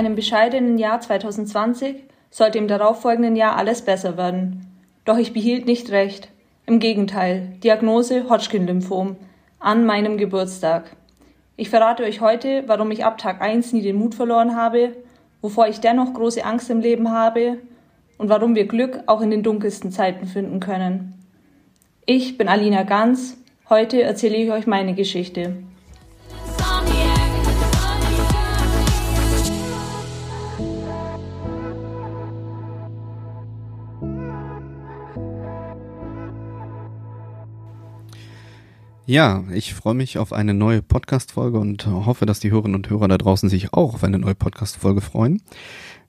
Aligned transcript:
Einem 0.00 0.14
bescheidenen 0.14 0.78
Jahr 0.78 0.98
2020 0.98 2.04
sollte 2.30 2.56
im 2.56 2.68
darauffolgenden 2.68 3.36
Jahr 3.36 3.56
alles 3.56 3.82
besser 3.82 4.16
werden. 4.16 4.66
Doch 5.04 5.18
ich 5.18 5.34
behielt 5.34 5.66
nicht 5.66 5.90
recht. 5.90 6.30
Im 6.64 6.78
Gegenteil, 6.78 7.58
Diagnose 7.62 8.30
Hodgkin-Lymphom 8.30 9.16
an 9.58 9.84
meinem 9.84 10.16
Geburtstag. 10.16 10.96
Ich 11.58 11.68
verrate 11.68 12.04
euch 12.04 12.22
heute, 12.22 12.64
warum 12.66 12.90
ich 12.92 13.04
ab 13.04 13.18
Tag 13.18 13.42
1 13.42 13.74
nie 13.74 13.82
den 13.82 13.96
Mut 13.96 14.14
verloren 14.14 14.56
habe, 14.56 14.96
wovor 15.42 15.68
ich 15.68 15.80
dennoch 15.80 16.14
große 16.14 16.46
Angst 16.46 16.70
im 16.70 16.80
Leben 16.80 17.10
habe 17.12 17.58
und 18.16 18.30
warum 18.30 18.54
wir 18.54 18.66
Glück 18.66 19.00
auch 19.04 19.20
in 19.20 19.30
den 19.30 19.42
dunkelsten 19.42 19.92
Zeiten 19.92 20.24
finden 20.24 20.60
können. 20.60 21.12
Ich 22.06 22.38
bin 22.38 22.48
Alina 22.48 22.84
Ganz. 22.84 23.36
Heute 23.68 24.00
erzähle 24.00 24.36
ich 24.36 24.50
euch 24.50 24.66
meine 24.66 24.94
Geschichte. 24.94 25.56
Ja, 39.06 39.44
ich 39.52 39.74
freue 39.74 39.94
mich 39.94 40.18
auf 40.18 40.32
eine 40.32 40.54
neue 40.54 40.82
Podcast-Folge 40.82 41.58
und 41.58 41.86
hoffe, 41.86 42.26
dass 42.26 42.38
die 42.38 42.50
Hörerinnen 42.50 42.76
und 42.76 42.90
Hörer 42.90 43.08
da 43.08 43.18
draußen 43.18 43.48
sich 43.48 43.72
auch 43.72 43.94
auf 43.94 44.04
eine 44.04 44.18
neue 44.18 44.34
Podcast-Folge 44.34 45.00
freuen. 45.00 45.42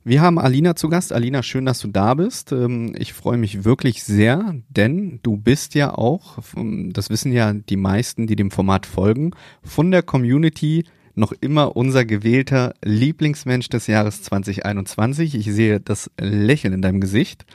Wir 0.04 0.22
haben 0.22 0.38
Alina 0.38 0.76
zu 0.76 0.90
Gast. 0.90 1.14
Alina, 1.14 1.42
schön, 1.42 1.66
dass 1.66 1.80
du 1.80 1.88
da 1.88 2.16
bist. 2.16 2.52
Ähm, 2.52 2.94
ich 2.98 3.14
freue 3.14 3.38
mich 3.38 3.64
wirklich 3.64 4.04
sehr, 4.04 4.56
denn 4.70 5.20
du 5.24 5.38
bist 5.38 5.74
ja 5.74 5.94
auch, 5.94 6.40
ähm, 6.58 6.92
das 6.92 7.10
wissen 7.10 7.32
ja 7.32 7.54
die 7.54 7.78
meisten, 7.78 8.28
die 8.28 8.36
dem 8.36 8.52
Format 8.52 8.86
folgen, 8.86 9.32
von 9.64 9.90
der 9.92 10.04
Community 10.04 10.86
noch 11.16 11.34
immer 11.34 11.76
unser 11.76 12.06
gewählter 12.06 12.74
Lieblingsmensch 12.84 13.70
des 13.70 13.88
Jahres 13.88 14.22
2021. 14.24 15.36
Ich 15.36 15.46
sehe 15.52 15.80
das 15.80 16.12
Lächeln 16.20 16.74
in 16.74 16.82
deinem 16.82 17.02
Gesicht. 17.02 17.46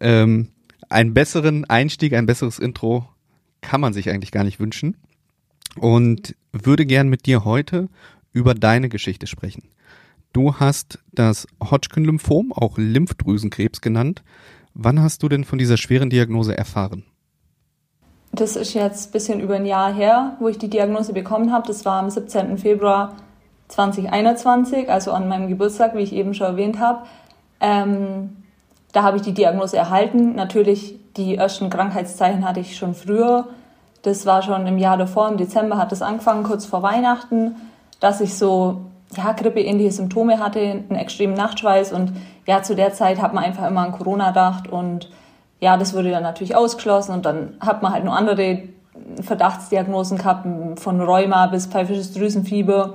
Ähm, 0.00 0.48
einen 0.88 1.14
besseren 1.14 1.64
Einstieg, 1.64 2.14
ein 2.14 2.26
besseres 2.26 2.58
Intro 2.58 3.08
kann 3.60 3.80
man 3.80 3.92
sich 3.92 4.10
eigentlich 4.10 4.32
gar 4.32 4.44
nicht 4.44 4.60
wünschen. 4.60 4.96
Und 5.78 6.34
würde 6.52 6.86
gern 6.86 7.08
mit 7.08 7.26
dir 7.26 7.44
heute 7.44 7.88
über 8.32 8.54
deine 8.54 8.88
Geschichte 8.88 9.26
sprechen. 9.26 9.64
Du 10.32 10.56
hast 10.56 10.98
das 11.12 11.46
Hodgkin-Lymphom, 11.62 12.52
auch 12.52 12.76
Lymphdrüsenkrebs 12.76 13.80
genannt. 13.80 14.22
Wann 14.74 15.00
hast 15.00 15.22
du 15.22 15.28
denn 15.28 15.44
von 15.44 15.58
dieser 15.58 15.76
schweren 15.76 16.10
Diagnose 16.10 16.56
erfahren? 16.56 17.04
Das 18.32 18.56
ist 18.56 18.74
jetzt 18.74 19.08
ein 19.08 19.12
bisschen 19.12 19.40
über 19.40 19.54
ein 19.54 19.64
Jahr 19.64 19.94
her, 19.94 20.36
wo 20.40 20.48
ich 20.48 20.58
die 20.58 20.68
Diagnose 20.68 21.14
bekommen 21.14 21.52
habe. 21.52 21.66
Das 21.66 21.86
war 21.86 22.02
am 22.02 22.10
17. 22.10 22.58
Februar 22.58 23.16
2021, 23.68 24.90
also 24.90 25.12
an 25.12 25.28
meinem 25.28 25.48
Geburtstag, 25.48 25.96
wie 25.96 26.02
ich 26.02 26.12
eben 26.12 26.34
schon 26.34 26.48
erwähnt 26.48 26.78
habe. 26.78 27.06
Ähm, 27.60 28.36
da 28.92 29.02
habe 29.02 29.16
ich 29.16 29.22
die 29.22 29.32
Diagnose 29.32 29.76
erhalten. 29.76 30.34
Natürlich, 30.34 30.98
die 31.16 31.36
ersten 31.36 31.70
Krankheitszeichen 31.70 32.46
hatte 32.46 32.60
ich 32.60 32.76
schon 32.76 32.94
früher. 32.94 33.46
Das 34.02 34.26
war 34.26 34.42
schon 34.42 34.66
im 34.66 34.78
Jahr 34.78 34.96
davor, 34.96 35.28
im 35.28 35.36
Dezember 35.36 35.78
hat 35.78 35.92
es 35.92 36.02
angefangen, 36.02 36.44
kurz 36.44 36.66
vor 36.66 36.82
Weihnachten, 36.82 37.56
dass 38.00 38.20
ich 38.20 38.36
so 38.36 38.82
ja, 39.16 39.32
grippeähnliche 39.32 39.92
Symptome 39.92 40.38
hatte, 40.38 40.60
einen 40.60 40.96
extremen 40.96 41.34
Nachtschweiß 41.34 41.92
und 41.92 42.12
ja, 42.46 42.62
zu 42.62 42.74
der 42.76 42.92
Zeit 42.92 43.20
hat 43.20 43.34
man 43.34 43.44
einfach 43.44 43.66
immer 43.66 43.80
an 43.80 43.92
Corona 43.92 44.28
gedacht 44.28 44.68
und 44.68 45.10
ja, 45.60 45.76
das 45.76 45.94
wurde 45.94 46.10
dann 46.10 46.22
natürlich 46.22 46.54
ausgeschlossen 46.54 47.12
und 47.12 47.24
dann 47.24 47.54
hat 47.60 47.82
man 47.82 47.92
halt 47.92 48.04
nur 48.04 48.16
andere 48.16 48.62
Verdachtsdiagnosen 49.22 50.18
gehabt, 50.18 50.46
von 50.80 51.00
Rheuma 51.00 51.46
bis 51.46 51.66
pfeifisches 51.66 52.12
Drüsenfieber, 52.12 52.94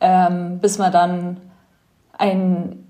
ähm, 0.00 0.58
bis 0.58 0.78
man 0.78 0.92
dann 0.92 1.36
ein, 2.16 2.38
hm, 2.40 2.81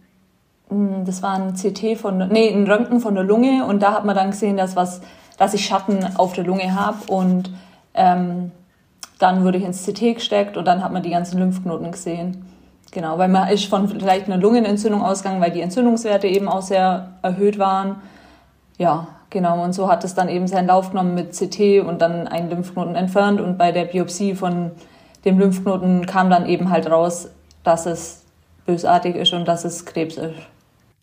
das 1.05 1.23
war 1.23 1.35
ein 1.35 1.55
CT 1.55 1.99
von, 1.99 2.29
nee, 2.29 2.53
ein 2.53 2.67
Röntgen 2.67 3.01
von 3.01 3.15
der 3.15 3.25
Lunge 3.25 3.65
und 3.67 3.83
da 3.83 3.93
hat 3.93 4.05
man 4.05 4.15
dann 4.15 4.31
gesehen, 4.31 4.57
dass 4.57 4.77
was, 4.77 5.01
dass 5.39 5.55
ich 5.55 5.65
Schatten 5.65 6.17
auf 6.17 6.33
der 6.33 6.45
Lunge 6.45 6.75
habe 6.75 6.99
und 7.07 7.51
ähm, 7.95 8.53
dann 9.19 9.45
wurde 9.45 9.59
ich 9.59 9.65
ins 9.65 9.85
CT 9.85 10.17
gesteckt 10.17 10.57
und 10.57 10.65
dann 10.67 10.83
hat 10.83 10.93
man 10.93 11.03
die 11.03 11.11
ganzen 11.11 11.39
Lymphknoten 11.39 11.93
gesehen. 11.93 12.45
Genau, 12.91 13.17
weil 13.17 13.29
man 13.29 13.49
ist 13.49 13.65
von 13.67 13.89
vielleicht 13.89 14.27
einer 14.27 14.37
Lungenentzündung 14.37 15.03
ausgegangen, 15.03 15.41
weil 15.41 15.51
die 15.51 15.63
Entzündungswerte 15.63 16.27
eben 16.27 16.47
auch 16.47 16.61
sehr 16.61 17.13
erhöht 17.23 17.59
waren. 17.59 18.03
Ja, 18.77 19.07
genau. 19.31 19.63
Und 19.65 19.73
so 19.73 19.89
hat 19.89 20.05
es 20.05 20.15
dann 20.15 20.29
eben 20.29 20.47
seinen 20.47 20.67
Lauf 20.67 20.91
genommen 20.91 21.15
mit 21.15 21.33
CT 21.33 21.87
und 21.87 22.03
dann 22.03 22.29
einen 22.29 22.51
Lymphknoten 22.51 22.95
entfernt. 22.95 23.41
Und 23.41 23.57
bei 23.57 23.73
der 23.73 23.87
Biopsie 23.87 24.35
von 24.35 24.73
dem 25.25 25.39
Lymphknoten 25.39 26.05
kam 26.05 26.29
dann 26.29 26.45
eben 26.47 26.69
halt 26.69 26.91
raus, 26.91 27.31
dass 27.65 27.87
es 27.87 28.25
bösartig 28.67 29.17
ist 29.17 29.33
und 29.33 29.47
dass 29.47 29.65
es 29.65 29.87
Krebs 29.87 30.19
ist. 30.19 30.35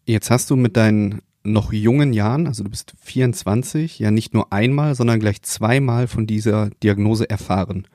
Jetzt 0.06 0.32
hast 0.32 0.50
du 0.50 0.56
mit 0.56 0.76
deinen 0.78 1.22
noch 1.44 1.72
jungen 1.72 2.14
Jahren, 2.14 2.48
also 2.48 2.64
du 2.64 2.70
bist 2.70 2.94
24, 3.02 4.00
ja 4.00 4.12
nicht 4.12 4.34
nur 4.34 4.52
einmal, 4.52 4.96
sondern 4.96 5.20
gleich 5.20 5.42
zweimal 5.42 6.08
von 6.08 6.28
dieser 6.28 6.70
Diagnose 6.84 7.30
erfahren. 7.30 7.88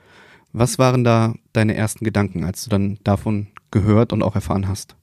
Was 0.52 0.78
waren 0.78 1.04
da 1.04 1.34
deine 1.52 1.74
ersten 1.74 2.04
Gedanken, 2.04 2.44
als 2.44 2.64
du 2.64 2.70
dann 2.70 2.98
davon 3.04 3.48
gehört 3.70 4.12
und 4.12 4.22
auch 4.22 4.34
erfahren 4.34 4.68
hast? 4.68 4.96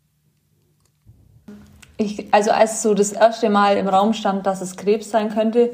Ich, 1.98 2.34
also 2.34 2.52
als 2.52 2.82
so 2.82 2.94
das 2.94 3.12
erste 3.12 3.50
Mal 3.50 3.78
im 3.78 3.88
Raum 3.88 4.14
stand, 4.14 4.46
dass 4.48 4.62
es 4.62 4.76
Krebs 4.76 5.12
sein 5.12 5.30
könnte, 5.30 5.72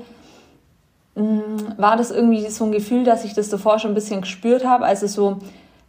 mm, 1.16 1.78
war 1.78 1.96
das 1.96 2.12
irgendwie 2.12 2.50
so 2.50 2.66
ein 2.66 2.72
Gefühl, 2.72 3.06
dass 3.06 3.24
ich 3.24 3.34
das 3.34 3.50
davor 3.50 3.80
schon 3.80 3.92
ein 3.92 3.96
bisschen 3.96 4.22
gespürt 4.22 4.66
habe. 4.66 4.84
Also 4.84 5.08
so, 5.08 5.40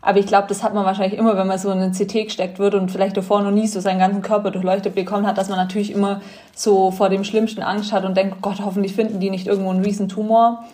aber 0.00 0.19
ich 0.20 0.26
glaube, 0.26 0.47
das 0.48 0.62
hat 0.62 0.75
man 0.75 0.84
wahrscheinlich 0.84 1.19
immer, 1.19 1.36
wenn 1.36 1.47
man 1.47 1.59
so 1.59 1.70
in 1.70 1.78
einen 1.78 1.92
CT 1.92 2.25
gesteckt 2.25 2.59
wird 2.59 2.75
und 2.75 2.91
vielleicht 2.91 3.16
davor 3.16 3.42
noch 3.42 3.50
nie 3.50 3.66
so 3.66 3.81
seinen 3.81 3.98
ganzen 3.98 4.22
Körper 4.22 4.50
durchleuchtet 4.53 4.94
bekommen 4.94 5.26
hat, 5.26 5.36
dass 5.38 5.48
man 5.48 5.59
natürlich 5.59 5.92
immer 5.92 6.20
so 6.54 6.92
vor 6.92 7.09
dem 7.09 7.25
Schlimmsten 7.25 7.62
Angst 7.62 7.92
hat 7.92 8.04
und 8.04 8.16
denkt, 8.16 8.37
oh 8.37 8.41
Gott, 8.41 8.60
hoffentlich 8.64 8.94
finden 8.94 9.19
die 9.19 9.31
nicht 9.31 9.48
irgendwo 9.48 9.70
einen 9.70 9.84
riesen 9.84 10.08
Tumor. 10.08 10.64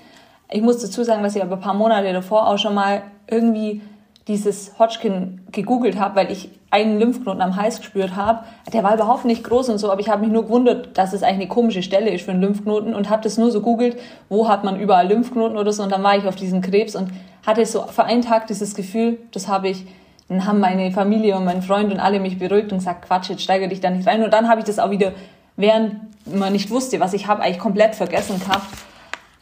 Ich 0.50 0.60
muss 0.60 0.82
dazu 0.82 1.02
sagen, 1.04 1.22
dass 1.22 1.34
ich 1.34 1.42
aber 1.42 1.54
ein 1.54 1.60
paar 1.60 1.74
Monate 1.74 2.12
davor 2.12 2.48
auch 2.48 2.58
schon 2.58 2.74
mal 2.74 3.02
irgendwie 3.26 3.80
dieses 4.26 4.78
Hodgkin 4.78 5.42
gegoogelt 5.52 5.98
habe, 5.98 6.16
weil 6.16 6.32
ich 6.32 6.48
einen 6.70 6.98
Lymphknoten 6.98 7.42
am 7.42 7.56
Hals 7.56 7.78
gespürt 7.78 8.16
habe. 8.16 8.44
Der 8.72 8.82
war 8.82 8.94
überhaupt 8.94 9.26
nicht 9.26 9.44
groß 9.44 9.68
und 9.68 9.78
so, 9.78 9.92
aber 9.92 10.00
ich 10.00 10.08
habe 10.08 10.22
mich 10.22 10.32
nur 10.32 10.44
gewundert, 10.44 10.96
dass 10.96 11.12
es 11.12 11.22
eigentlich 11.22 11.42
eine 11.42 11.48
komische 11.48 11.82
Stelle 11.82 12.10
ist 12.10 12.24
für 12.24 12.32
einen 12.32 12.40
Lymphknoten 12.40 12.94
und 12.94 13.10
habe 13.10 13.22
das 13.22 13.36
nur 13.36 13.50
so 13.50 13.60
googelt, 13.60 13.96
wo 14.28 14.48
hat 14.48 14.64
man 14.64 14.80
überall 14.80 15.06
Lymphknoten 15.06 15.58
oder 15.58 15.72
so 15.72 15.82
und 15.82 15.92
dann 15.92 16.02
war 16.02 16.16
ich 16.16 16.24
auf 16.26 16.36
diesen 16.36 16.62
Krebs 16.62 16.96
und 16.96 17.10
hatte 17.46 17.64
so 17.66 17.82
für 17.82 18.04
einen 18.04 18.22
Tag 18.22 18.46
dieses 18.46 18.74
Gefühl, 18.74 19.18
das 19.30 19.46
habe 19.46 19.68
ich, 19.68 19.84
dann 20.28 20.46
haben 20.46 20.58
meine 20.58 20.90
Familie 20.90 21.36
und 21.36 21.44
mein 21.44 21.62
Freund 21.62 21.92
und 21.92 22.00
alle 22.00 22.18
mich 22.18 22.38
beruhigt 22.38 22.72
und 22.72 22.78
gesagt, 22.78 23.06
Quatsch, 23.06 23.28
jetzt 23.28 23.42
steigere 23.42 23.68
dich 23.68 23.80
da 23.80 23.90
nicht 23.90 24.08
rein 24.08 24.24
und 24.24 24.32
dann 24.32 24.48
habe 24.48 24.60
ich 24.60 24.66
das 24.66 24.78
auch 24.78 24.90
wieder, 24.90 25.12
während 25.56 25.96
man 26.34 26.52
nicht 26.54 26.70
wusste, 26.70 26.98
was 26.98 27.12
ich 27.12 27.26
habe, 27.26 27.42
eigentlich 27.42 27.58
komplett 27.58 27.94
vergessen 27.94 28.40
gehabt. 28.40 28.66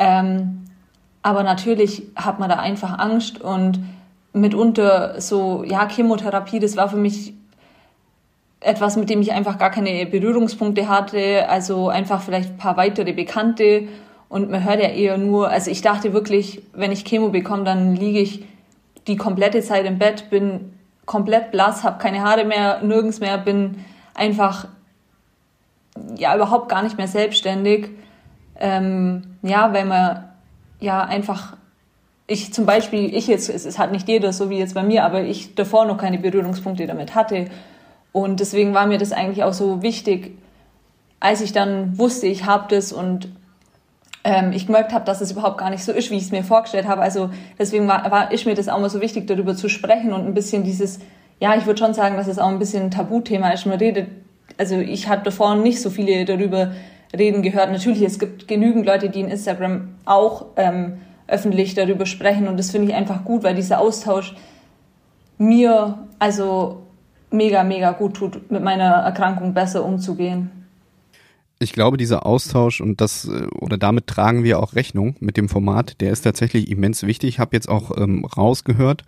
Ähm, 0.00 0.64
aber 1.22 1.44
natürlich 1.44 2.02
hat 2.16 2.40
man 2.40 2.50
da 2.50 2.56
einfach 2.56 2.98
Angst 2.98 3.40
und 3.40 3.78
mitunter 4.32 5.20
so, 5.20 5.64
ja, 5.64 5.88
Chemotherapie, 5.88 6.58
das 6.58 6.76
war 6.76 6.88
für 6.88 6.96
mich 6.96 7.34
etwas, 8.60 8.96
mit 8.96 9.10
dem 9.10 9.20
ich 9.20 9.32
einfach 9.32 9.58
gar 9.58 9.70
keine 9.70 10.06
Berührungspunkte 10.06 10.88
hatte, 10.88 11.48
also 11.48 11.88
einfach 11.88 12.22
vielleicht 12.22 12.50
ein 12.50 12.56
paar 12.58 12.76
weitere 12.76 13.12
Bekannte 13.12 13.88
und 14.28 14.50
man 14.50 14.64
hört 14.64 14.80
ja 14.80 14.88
eher 14.88 15.18
nur, 15.18 15.50
also 15.50 15.70
ich 15.70 15.82
dachte 15.82 16.12
wirklich, 16.12 16.62
wenn 16.72 16.92
ich 16.92 17.04
Chemo 17.04 17.28
bekomme, 17.30 17.64
dann 17.64 17.96
liege 17.96 18.20
ich 18.20 18.44
die 19.06 19.16
komplette 19.16 19.60
Zeit 19.60 19.84
im 19.84 19.98
Bett, 19.98 20.30
bin 20.30 20.72
komplett 21.04 21.50
blass, 21.50 21.84
habe 21.84 21.98
keine 21.98 22.22
Haare 22.22 22.44
mehr, 22.44 22.82
nirgends 22.82 23.20
mehr, 23.20 23.36
bin 23.36 23.84
einfach 24.14 24.68
ja 26.16 26.34
überhaupt 26.34 26.68
gar 26.68 26.82
nicht 26.82 26.96
mehr 26.96 27.08
selbstständig. 27.08 27.90
Ähm, 28.58 29.36
ja, 29.42 29.72
weil 29.72 29.84
man 29.84 30.24
ja 30.80 31.02
einfach 31.02 31.56
ich 32.26 32.52
zum 32.52 32.66
Beispiel, 32.66 33.14
ich 33.14 33.26
jetzt, 33.26 33.48
es, 33.48 33.64
es 33.64 33.78
hat 33.78 33.92
nicht 33.92 34.08
jeder 34.08 34.32
so 34.32 34.50
wie 34.50 34.58
jetzt 34.58 34.74
bei 34.74 34.82
mir, 34.82 35.04
aber 35.04 35.22
ich 35.22 35.54
davor 35.54 35.84
noch 35.84 35.98
keine 35.98 36.18
Berührungspunkte 36.18 36.86
damit 36.86 37.14
hatte. 37.14 37.46
Und 38.12 38.40
deswegen 38.40 38.74
war 38.74 38.86
mir 38.86 38.98
das 38.98 39.12
eigentlich 39.12 39.42
auch 39.42 39.52
so 39.52 39.82
wichtig, 39.82 40.36
als 41.20 41.40
ich 41.40 41.52
dann 41.52 41.98
wusste, 41.98 42.26
ich 42.26 42.46
habe 42.46 42.66
das 42.68 42.92
und 42.92 43.28
ähm, 44.24 44.52
ich 44.52 44.66
gemerkt 44.66 44.92
habe, 44.92 45.04
dass 45.04 45.20
es 45.20 45.32
überhaupt 45.32 45.58
gar 45.58 45.70
nicht 45.70 45.84
so 45.84 45.92
ist, 45.92 46.10
wie 46.10 46.16
ich 46.16 46.24
es 46.24 46.30
mir 46.30 46.44
vorgestellt 46.44 46.86
habe. 46.86 47.00
Also 47.00 47.30
deswegen 47.58 47.88
war, 47.88 48.10
war 48.10 48.32
ist 48.32 48.46
mir 48.46 48.54
das 48.54 48.68
auch 48.68 48.78
mal 48.78 48.90
so 48.90 49.00
wichtig, 49.00 49.26
darüber 49.26 49.56
zu 49.56 49.68
sprechen 49.68 50.12
und 50.12 50.26
ein 50.26 50.34
bisschen 50.34 50.64
dieses, 50.64 51.00
ja, 51.40 51.56
ich 51.56 51.66
würde 51.66 51.78
schon 51.78 51.94
sagen, 51.94 52.16
dass 52.16 52.28
es 52.28 52.38
auch 52.38 52.48
ein 52.48 52.58
bisschen 52.58 52.84
ein 52.84 52.90
Tabuthema 52.90 53.50
ist. 53.50 53.66
Man 53.66 53.78
redet, 53.78 54.08
also 54.58 54.76
ich 54.76 55.08
hatte 55.08 55.24
davor 55.24 55.56
nicht 55.56 55.80
so 55.80 55.90
viele 55.90 56.24
darüber 56.24 56.72
reden 57.16 57.42
gehört. 57.42 57.72
Natürlich, 57.72 58.02
es 58.02 58.18
gibt 58.18 58.46
genügend 58.46 58.86
Leute, 58.86 59.10
die 59.10 59.20
in 59.20 59.28
Instagram 59.28 59.88
auch 60.04 60.46
ähm, 60.56 60.98
öffentlich 61.32 61.74
darüber 61.74 62.06
sprechen 62.06 62.46
und 62.46 62.58
das 62.58 62.70
finde 62.70 62.88
ich 62.88 62.94
einfach 62.94 63.24
gut, 63.24 63.42
weil 63.42 63.54
dieser 63.54 63.80
Austausch 63.80 64.34
mir 65.38 66.06
also 66.18 66.86
mega, 67.30 67.64
mega 67.64 67.92
gut 67.92 68.14
tut, 68.14 68.50
mit 68.50 68.62
meiner 68.62 68.84
Erkrankung 68.84 69.54
besser 69.54 69.84
umzugehen. 69.84 70.50
Ich 71.58 71.72
glaube, 71.72 71.96
dieser 71.96 72.26
Austausch 72.26 72.80
und 72.80 73.00
das 73.00 73.26
äh, 73.26 73.46
oder 73.60 73.78
damit 73.78 74.06
tragen 74.06 74.44
wir 74.44 74.58
auch 74.58 74.74
Rechnung 74.74 75.16
mit 75.20 75.36
dem 75.36 75.48
Format, 75.48 76.00
der 76.00 76.10
ist 76.10 76.22
tatsächlich 76.22 76.70
immens 76.70 77.02
wichtig. 77.04 77.30
Ich 77.30 77.38
habe 77.38 77.56
jetzt 77.56 77.68
auch 77.68 77.96
ähm, 77.96 78.24
rausgehört, 78.24 79.04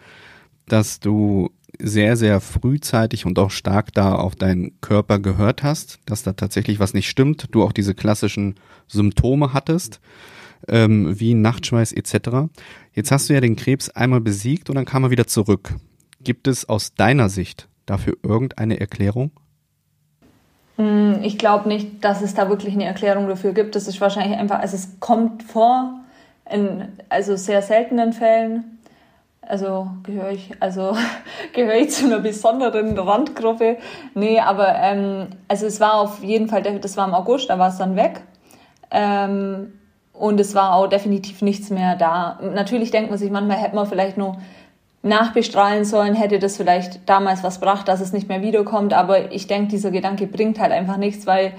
dass 0.66 1.00
du 1.00 1.50
sehr, 1.78 2.16
sehr 2.16 2.40
frühzeitig 2.40 3.26
und 3.26 3.38
auch 3.38 3.50
stark 3.50 3.92
da 3.92 4.14
auf 4.14 4.36
deinen 4.36 4.80
Körper 4.80 5.18
gehört 5.18 5.62
hast, 5.62 5.98
dass 6.06 6.22
da 6.22 6.32
tatsächlich 6.32 6.78
was 6.78 6.94
nicht 6.94 7.08
stimmt, 7.08 7.48
du 7.50 7.64
auch 7.64 7.72
diese 7.72 7.94
klassischen 7.94 8.54
Symptome 8.86 9.52
hattest, 9.52 10.00
ähm, 10.68 11.18
wie 11.18 11.34
Nachtschweiß 11.34 11.92
etc. 11.92 12.48
Jetzt 12.92 13.10
hast 13.10 13.28
du 13.28 13.34
ja 13.34 13.40
den 13.40 13.56
Krebs 13.56 13.90
einmal 13.90 14.20
besiegt 14.20 14.70
und 14.70 14.76
dann 14.76 14.84
kam 14.84 15.04
er 15.04 15.10
wieder 15.10 15.26
zurück. 15.26 15.74
Gibt 16.20 16.48
es 16.48 16.68
aus 16.68 16.94
deiner 16.94 17.28
Sicht 17.28 17.68
dafür 17.86 18.16
irgendeine 18.22 18.80
Erklärung? 18.80 19.30
Hm, 20.76 21.20
ich 21.22 21.38
glaube 21.38 21.68
nicht, 21.68 22.04
dass 22.04 22.22
es 22.22 22.34
da 22.34 22.48
wirklich 22.48 22.74
eine 22.74 22.84
Erklärung 22.84 23.28
dafür 23.28 23.52
gibt. 23.52 23.76
Das 23.76 23.86
ist 23.86 24.00
wahrscheinlich 24.00 24.38
einfach, 24.38 24.58
also 24.58 24.76
es 24.76 25.00
kommt 25.00 25.42
vor, 25.42 26.00
in 26.50 26.88
also 27.08 27.36
sehr 27.36 27.62
seltenen 27.62 28.12
Fällen. 28.12 28.78
Also 29.42 29.90
gehöre 30.02 30.30
ich, 30.30 30.50
also 30.60 30.96
gehöre 31.52 31.76
ich 31.76 31.90
zu 31.90 32.06
einer 32.06 32.20
besonderen 32.20 32.98
Randgruppe. 32.98 33.78
Nee, 34.14 34.40
aber 34.40 34.74
ähm, 34.76 35.28
also 35.48 35.66
es 35.66 35.80
war 35.80 35.94
auf 35.94 36.24
jeden 36.24 36.48
Fall, 36.48 36.62
das 36.62 36.96
war 36.96 37.06
im 37.06 37.14
August, 37.14 37.50
da 37.50 37.58
war 37.58 37.68
es 37.68 37.78
dann 37.78 37.96
weg. 37.96 38.22
Ähm, 38.90 39.72
und 40.14 40.40
es 40.40 40.54
war 40.54 40.74
auch 40.74 40.86
definitiv 40.86 41.42
nichts 41.42 41.70
mehr 41.70 41.96
da. 41.96 42.38
Natürlich 42.54 42.90
denkt 42.90 43.10
man 43.10 43.18
sich, 43.18 43.30
manchmal 43.30 43.58
hätte 43.58 43.74
man 43.74 43.86
vielleicht 43.86 44.16
nur 44.16 44.38
nachbestrahlen 45.02 45.84
sollen, 45.84 46.14
hätte 46.14 46.38
das 46.38 46.56
vielleicht 46.56 47.06
damals 47.06 47.42
was 47.42 47.60
gebracht, 47.60 47.86
dass 47.88 48.00
es 48.00 48.12
nicht 48.12 48.28
mehr 48.28 48.40
wiederkommt. 48.40 48.94
Aber 48.94 49.32
ich 49.32 49.46
denke, 49.46 49.68
dieser 49.68 49.90
Gedanke 49.90 50.26
bringt 50.26 50.58
halt 50.58 50.72
einfach 50.72 50.96
nichts, 50.96 51.26
weil 51.26 51.52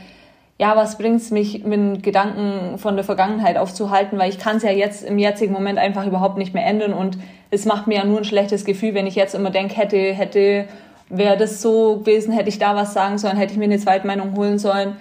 ja, 0.57 0.75
was 0.77 0.97
bringt's 0.97 1.31
mich, 1.31 1.65
mit 1.65 2.01
Gedanken 2.01 2.77
von 2.77 2.95
der 2.95 3.03
Vergangenheit 3.03 3.57
aufzuhalten, 3.57 4.17
weil 4.17 4.29
ich 4.29 4.39
kann 4.39 4.57
es 4.57 4.63
ja 4.63 4.71
jetzt 4.71 5.03
im 5.03 5.19
jetzigen 5.19 5.51
Moment 5.51 5.77
einfach 5.77 6.07
überhaupt 6.07 6.37
nicht 6.37 6.53
mehr 6.53 6.65
ändern 6.65 6.93
und 6.93 7.17
es 7.51 7.65
macht 7.65 7.87
mir 7.87 7.95
ja 7.95 8.05
nur 8.05 8.19
ein 8.19 8.23
schlechtes 8.23 8.63
Gefühl, 8.63 8.93
wenn 8.93 9.05
ich 9.05 9.15
jetzt 9.15 9.35
immer 9.35 9.49
denke, 9.49 9.75
hätte, 9.75 9.97
hätte, 9.97 10.65
wäre 11.09 11.35
das 11.35 11.61
so 11.61 11.97
gewesen, 11.97 12.33
hätte 12.33 12.49
ich 12.49 12.57
da 12.57 12.73
was 12.73 12.93
sagen 12.93 13.17
sollen, 13.17 13.35
hätte 13.35 13.51
ich 13.51 13.59
mir 13.59 13.65
eine 13.65 13.79
Zweitmeinung 13.79 14.35
holen 14.37 14.57
sollen. 14.57 14.95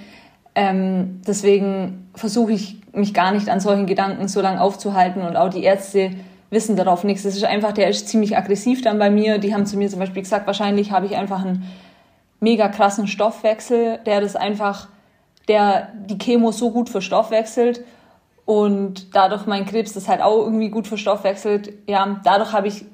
Ähm, 0.54 1.20
deswegen 1.26 2.08
versuche 2.14 2.52
ich 2.52 2.80
mich 2.92 3.12
gar 3.12 3.32
nicht 3.32 3.48
an 3.48 3.60
solchen 3.60 3.86
Gedanken 3.86 4.28
so 4.28 4.40
lange 4.40 4.60
aufzuhalten 4.60 5.22
und 5.22 5.36
auch 5.36 5.48
die 5.48 5.64
Ärzte 5.64 6.10
wissen 6.50 6.76
darauf 6.76 7.02
nichts. 7.02 7.24
Es 7.24 7.36
ist 7.36 7.44
einfach, 7.44 7.72
der 7.72 7.88
ist 7.88 8.08
ziemlich 8.08 8.36
aggressiv 8.36 8.82
dann 8.82 8.98
bei 8.98 9.10
mir. 9.10 9.38
Die 9.38 9.52
haben 9.52 9.66
zu 9.66 9.76
mir 9.76 9.88
zum 9.88 9.98
Beispiel 9.98 10.22
gesagt, 10.22 10.46
wahrscheinlich 10.46 10.92
habe 10.92 11.06
ich 11.06 11.16
einfach 11.16 11.44
einen 11.44 11.64
mega 12.40 12.68
krassen 12.68 13.08
Stoffwechsel, 13.08 13.98
der 14.06 14.20
das 14.20 14.36
einfach 14.36 14.88
der 15.48 15.88
die 16.06 16.18
Chemo 16.18 16.52
so 16.52 16.70
gut 16.70 16.88
verstoffwechselt 16.88 17.84
und 18.46 19.14
dadurch 19.14 19.46
mein 19.46 19.66
Krebs 19.66 19.92
das 19.92 20.08
halt 20.08 20.20
auch 20.20 20.44
irgendwie 20.44 20.70
gut 20.70 20.86
verstoffwechselt. 20.86 21.72
Ja, 21.86 22.20
dadurch 22.24 22.52
habe 22.52 22.68
ich, 22.68 22.84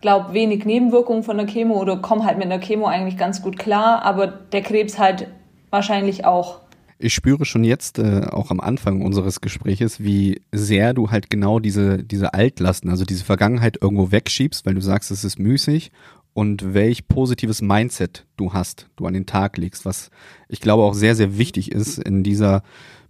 glaube 0.00 0.32
wenig 0.32 0.64
Nebenwirkungen 0.64 1.22
von 1.22 1.36
der 1.36 1.46
Chemo 1.46 1.74
oder 1.74 1.98
komme 1.98 2.24
halt 2.24 2.38
mit 2.38 2.50
der 2.50 2.60
Chemo 2.60 2.86
eigentlich 2.86 3.18
ganz 3.18 3.42
gut 3.42 3.58
klar, 3.58 4.02
aber 4.02 4.26
der 4.26 4.62
Krebs 4.62 4.98
halt 4.98 5.26
wahrscheinlich 5.70 6.24
auch. 6.24 6.60
Ich 7.02 7.14
spüre 7.14 7.46
schon 7.46 7.64
jetzt, 7.64 7.98
äh, 7.98 8.26
auch 8.30 8.50
am 8.50 8.60
Anfang 8.60 9.00
unseres 9.00 9.40
Gespräches, 9.40 10.00
wie 10.00 10.42
sehr 10.52 10.92
du 10.92 11.10
halt 11.10 11.30
genau 11.30 11.58
diese, 11.58 12.04
diese 12.04 12.34
Altlasten, 12.34 12.90
also 12.90 13.06
diese 13.06 13.24
Vergangenheit 13.24 13.78
irgendwo 13.80 14.12
wegschiebst, 14.12 14.66
weil 14.66 14.74
du 14.74 14.82
sagst, 14.82 15.10
es 15.10 15.24
ist 15.24 15.38
müßig 15.38 15.92
und 16.34 16.74
welch 16.74 17.08
positives 17.08 17.62
Mindset 17.62 18.26
du 18.36 18.52
hast, 18.52 18.90
du 18.96 19.06
an 19.06 19.14
den 19.14 19.24
Tag 19.24 19.56
legst, 19.56 19.86
was 19.86 20.10
ich 20.46 20.60
glaube 20.60 20.82
auch 20.82 20.92
sehr, 20.92 21.14
sehr 21.14 21.38
wichtig 21.38 21.72
ist 21.72 21.98
in 21.98 22.22
dieser 22.22 22.62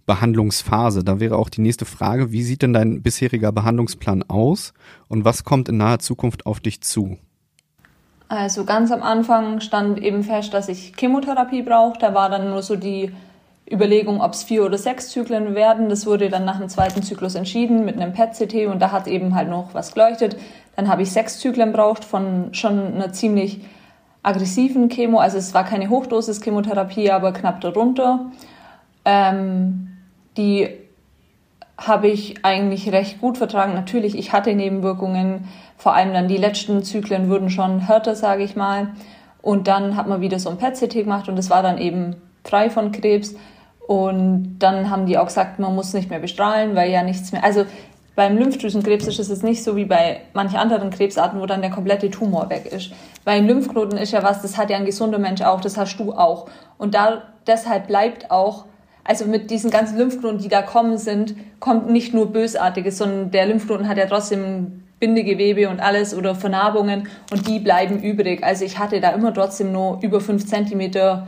Behandlungsphase. 0.05 1.03
Da 1.03 1.19
wäre 1.19 1.35
auch 1.35 1.49
die 1.49 1.59
nächste 1.59 1.83
Frage, 1.83 2.31
wie 2.31 2.43
sieht 2.43 2.61
denn 2.61 2.71
dein 2.71 3.01
bisheriger 3.01 3.51
Behandlungsplan 3.51 4.23
aus 4.23 4.73
und 5.09 5.25
was 5.25 5.43
kommt 5.43 5.67
in 5.67 5.75
naher 5.75 5.99
Zukunft 5.99 6.45
auf 6.45 6.61
dich 6.61 6.79
zu? 6.79 7.17
Also 8.29 8.63
ganz 8.63 8.89
am 8.93 9.03
Anfang 9.03 9.59
stand 9.59 10.01
eben 10.01 10.23
fest, 10.23 10.53
dass 10.53 10.69
ich 10.69 10.93
Chemotherapie 10.97 11.63
brauche. 11.63 11.99
Da 11.99 12.13
war 12.13 12.29
dann 12.29 12.49
nur 12.49 12.63
so 12.63 12.77
die 12.77 13.11
Überlegung, 13.71 14.21
ob 14.21 14.33
es 14.33 14.43
vier 14.43 14.65
oder 14.65 14.77
sechs 14.77 15.09
Zyklen 15.09 15.55
werden. 15.55 15.89
Das 15.89 16.05
wurde 16.05 16.29
dann 16.29 16.45
nach 16.45 16.59
dem 16.59 16.69
zweiten 16.69 17.01
Zyklus 17.03 17.35
entschieden 17.35 17.85
mit 17.85 17.95
einem 17.95 18.13
PET-CT 18.13 18.67
und 18.67 18.79
da 18.81 18.91
hat 18.91 19.07
eben 19.07 19.35
halt 19.35 19.49
noch 19.49 19.73
was 19.73 19.93
geleuchtet. 19.93 20.37
Dann 20.75 20.87
habe 20.87 21.03
ich 21.03 21.11
sechs 21.11 21.39
Zyklen 21.39 21.71
braucht 21.71 22.03
von 22.03 22.53
schon 22.53 22.95
einer 22.95 23.13
ziemlich 23.13 23.61
aggressiven 24.23 24.89
Chemo. 24.89 25.19
Also 25.19 25.37
es 25.37 25.53
war 25.53 25.63
keine 25.63 25.89
Hochdosis-Chemotherapie, 25.89 27.11
aber 27.11 27.33
knapp 27.33 27.61
darunter. 27.61 28.31
Ähm, 29.05 29.97
die 30.37 30.69
habe 31.77 32.07
ich 32.07 32.45
eigentlich 32.45 32.91
recht 32.91 33.19
gut 33.19 33.37
vertragen. 33.37 33.73
Natürlich, 33.73 34.17
ich 34.17 34.33
hatte 34.33 34.53
Nebenwirkungen. 34.53 35.47
Vor 35.77 35.95
allem 35.95 36.13
dann 36.13 36.27
die 36.27 36.37
letzten 36.37 36.83
Zyklen 36.83 37.29
wurden 37.29 37.49
schon 37.49 37.79
härter, 37.79 38.15
sage 38.15 38.43
ich 38.43 38.55
mal. 38.55 38.89
Und 39.41 39.67
dann 39.67 39.95
hat 39.95 40.07
man 40.07 40.21
wieder 40.21 40.37
so 40.37 40.49
ein 40.49 40.57
PET-CT 40.57 40.93
gemacht 40.93 41.27
und 41.27 41.37
es 41.39 41.49
war 41.49 41.63
dann 41.63 41.79
eben 41.79 42.15
frei 42.43 42.69
von 42.69 42.91
Krebs. 42.91 43.35
Und 43.91 44.59
dann 44.59 44.89
haben 44.89 45.05
die 45.05 45.17
auch 45.17 45.25
gesagt, 45.25 45.59
man 45.59 45.75
muss 45.75 45.93
nicht 45.93 46.09
mehr 46.09 46.19
bestrahlen, 46.19 46.77
weil 46.77 46.89
ja 46.89 47.03
nichts 47.03 47.33
mehr. 47.33 47.43
Also 47.43 47.65
beim 48.15 48.37
Lymphdrüsenkrebs 48.37 49.05
ist 49.05 49.19
es 49.19 49.43
nicht 49.43 49.65
so 49.65 49.75
wie 49.75 49.83
bei 49.83 50.21
manchen 50.33 50.55
anderen 50.55 50.91
Krebsarten, 50.91 51.41
wo 51.41 51.45
dann 51.45 51.59
der 51.59 51.71
komplette 51.71 52.09
Tumor 52.09 52.49
weg 52.49 52.71
ist. 52.71 52.93
Weil 53.25 53.39
ein 53.39 53.47
Lymphknoten 53.47 53.97
ist 53.97 54.13
ja 54.13 54.23
was, 54.23 54.41
das 54.41 54.57
hat 54.57 54.69
ja 54.69 54.77
ein 54.77 54.85
gesunder 54.85 55.19
Mensch 55.19 55.41
auch, 55.41 55.59
das 55.59 55.75
hast 55.75 55.97
du 55.97 56.13
auch. 56.13 56.47
Und 56.77 56.95
da, 56.95 57.23
deshalb 57.45 57.87
bleibt 57.87 58.31
auch, 58.31 58.63
also 59.03 59.25
mit 59.25 59.51
diesen 59.51 59.71
ganzen 59.71 59.97
Lymphknoten, 59.97 60.39
die 60.39 60.47
da 60.47 60.61
kommen 60.61 60.97
sind, 60.97 61.35
kommt 61.59 61.89
nicht 61.89 62.13
nur 62.13 62.31
Bösartiges, 62.31 62.97
sondern 62.97 63.31
der 63.31 63.45
Lymphknoten 63.47 63.89
hat 63.89 63.97
ja 63.97 64.05
trotzdem 64.05 64.83
Bindegewebe 65.01 65.67
und 65.67 65.81
alles 65.81 66.15
oder 66.15 66.33
Vernarbungen 66.33 67.09
und 67.29 67.45
die 67.45 67.59
bleiben 67.59 68.01
übrig. 68.01 68.41
Also 68.41 68.63
ich 68.63 68.79
hatte 68.79 69.01
da 69.01 69.09
immer 69.09 69.33
trotzdem 69.33 69.73
nur 69.73 69.99
über 70.01 70.21
fünf 70.21 70.45
Zentimeter 70.47 71.27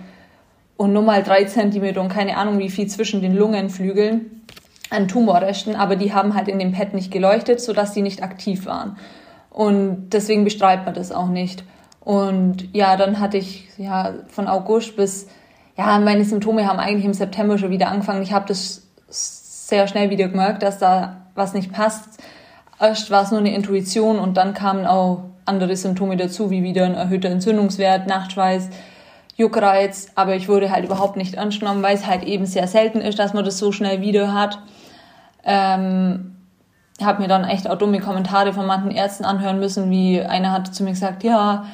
und 0.77 0.93
nur 0.93 1.03
mal 1.03 1.23
drei 1.23 1.45
Zentimeter 1.45 2.01
und 2.01 2.09
keine 2.09 2.37
Ahnung 2.37 2.59
wie 2.59 2.69
viel 2.69 2.87
zwischen 2.87 3.21
den 3.21 3.35
Lungenflügeln 3.35 4.41
an 4.89 5.07
Tumorresten, 5.07 5.75
aber 5.75 5.95
die 5.95 6.13
haben 6.13 6.35
halt 6.35 6.47
in 6.47 6.59
dem 6.59 6.71
PET 6.71 6.93
nicht 6.93 7.11
geleuchtet, 7.11 7.61
sodass 7.61 7.93
die 7.93 8.01
nicht 8.01 8.21
aktiv 8.21 8.65
waren. 8.65 8.97
Und 9.49 10.09
deswegen 10.11 10.43
bestreitet 10.43 10.85
man 10.85 10.93
das 10.93 11.11
auch 11.11 11.27
nicht. 11.27 11.63
Und 11.99 12.67
ja, 12.73 12.97
dann 12.97 13.19
hatte 13.19 13.37
ich 13.37 13.69
ja 13.77 14.13
von 14.27 14.47
August 14.47 14.95
bis, 14.95 15.27
ja, 15.77 15.99
meine 15.99 16.25
Symptome 16.25 16.67
haben 16.67 16.79
eigentlich 16.79 17.05
im 17.05 17.13
September 17.13 17.57
schon 17.57 17.69
wieder 17.71 17.87
angefangen. 17.87 18.23
Ich 18.23 18.33
habe 18.33 18.45
das 18.47 18.87
sehr 19.07 19.87
schnell 19.87 20.09
wieder 20.09 20.27
gemerkt, 20.27 20.63
dass 20.63 20.79
da 20.79 21.27
was 21.35 21.53
nicht 21.53 21.71
passt. 21.71 22.21
Erst 22.79 23.09
war 23.09 23.23
es 23.23 23.31
nur 23.31 23.39
eine 23.39 23.55
Intuition 23.55 24.19
und 24.19 24.35
dann 24.35 24.53
kamen 24.53 24.85
auch 24.85 25.23
andere 25.45 25.75
Symptome 25.75 26.17
dazu, 26.17 26.51
wie 26.51 26.63
wieder 26.63 26.85
ein 26.85 26.95
erhöhter 26.95 27.29
Entzündungswert, 27.29 28.07
Nachtschweiß, 28.07 28.69
Juckreiz. 29.35 30.11
Aber 30.15 30.35
ich 30.35 30.49
wurde 30.49 30.71
halt 30.71 30.85
überhaupt 30.85 31.17
nicht 31.17 31.35
ernst 31.35 31.59
genommen, 31.59 31.83
weil 31.83 31.95
es 31.95 32.05
halt 32.05 32.23
eben 32.23 32.45
sehr 32.45 32.67
selten 32.67 33.01
ist, 33.01 33.19
dass 33.19 33.33
man 33.33 33.45
das 33.45 33.57
so 33.57 33.71
schnell 33.71 34.01
wieder 34.01 34.33
hat. 34.33 34.59
Ähm, 35.43 36.35
habe 37.01 37.21
mir 37.21 37.27
dann 37.27 37.43
echt 37.43 37.69
auch 37.69 37.77
dumme 37.77 37.99
Kommentare 37.99 38.53
von 38.53 38.65
manchen 38.65 38.91
Ärzten 38.91 39.25
anhören 39.25 39.59
müssen, 39.59 39.89
wie 39.89 40.21
einer 40.21 40.51
hat 40.51 40.73
zu 40.73 40.83
mir 40.83 40.91
gesagt, 40.91 41.23
ja, 41.23 41.65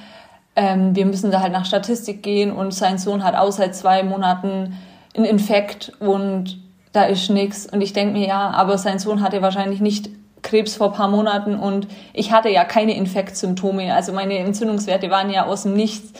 ähm, 0.55 0.95
wir 0.95 1.05
müssen 1.05 1.31
da 1.31 1.41
halt 1.41 1.53
nach 1.53 1.65
Statistik 1.65 2.23
gehen 2.23 2.51
und 2.51 2.73
sein 2.73 2.97
Sohn 2.97 3.23
hat 3.23 3.35
auch 3.35 3.51
seit 3.51 3.75
zwei 3.75 4.03
Monaten 4.03 4.77
einen 5.15 5.25
Infekt 5.25 5.93
und 5.99 6.59
da 6.91 7.03
ist 7.03 7.29
nichts. 7.29 7.65
Und 7.67 7.81
ich 7.81 7.93
denke 7.93 8.13
mir, 8.13 8.27
ja, 8.27 8.49
aber 8.51 8.77
sein 8.77 8.99
Sohn 8.99 9.21
hatte 9.21 9.41
wahrscheinlich 9.41 9.79
nicht 9.81 10.09
Krebs 10.41 10.75
vor 10.75 10.93
paar 10.93 11.09
Monaten 11.09 11.55
und 11.55 11.87
ich 12.13 12.31
hatte 12.31 12.49
ja 12.49 12.63
keine 12.63 12.95
Infektsymptome. 12.95 13.93
Also 13.93 14.13
meine 14.13 14.37
Entzündungswerte 14.37 15.09
waren 15.09 15.29
ja 15.29 15.45
aus 15.45 15.63
dem 15.63 15.73
Nichts. 15.73 16.13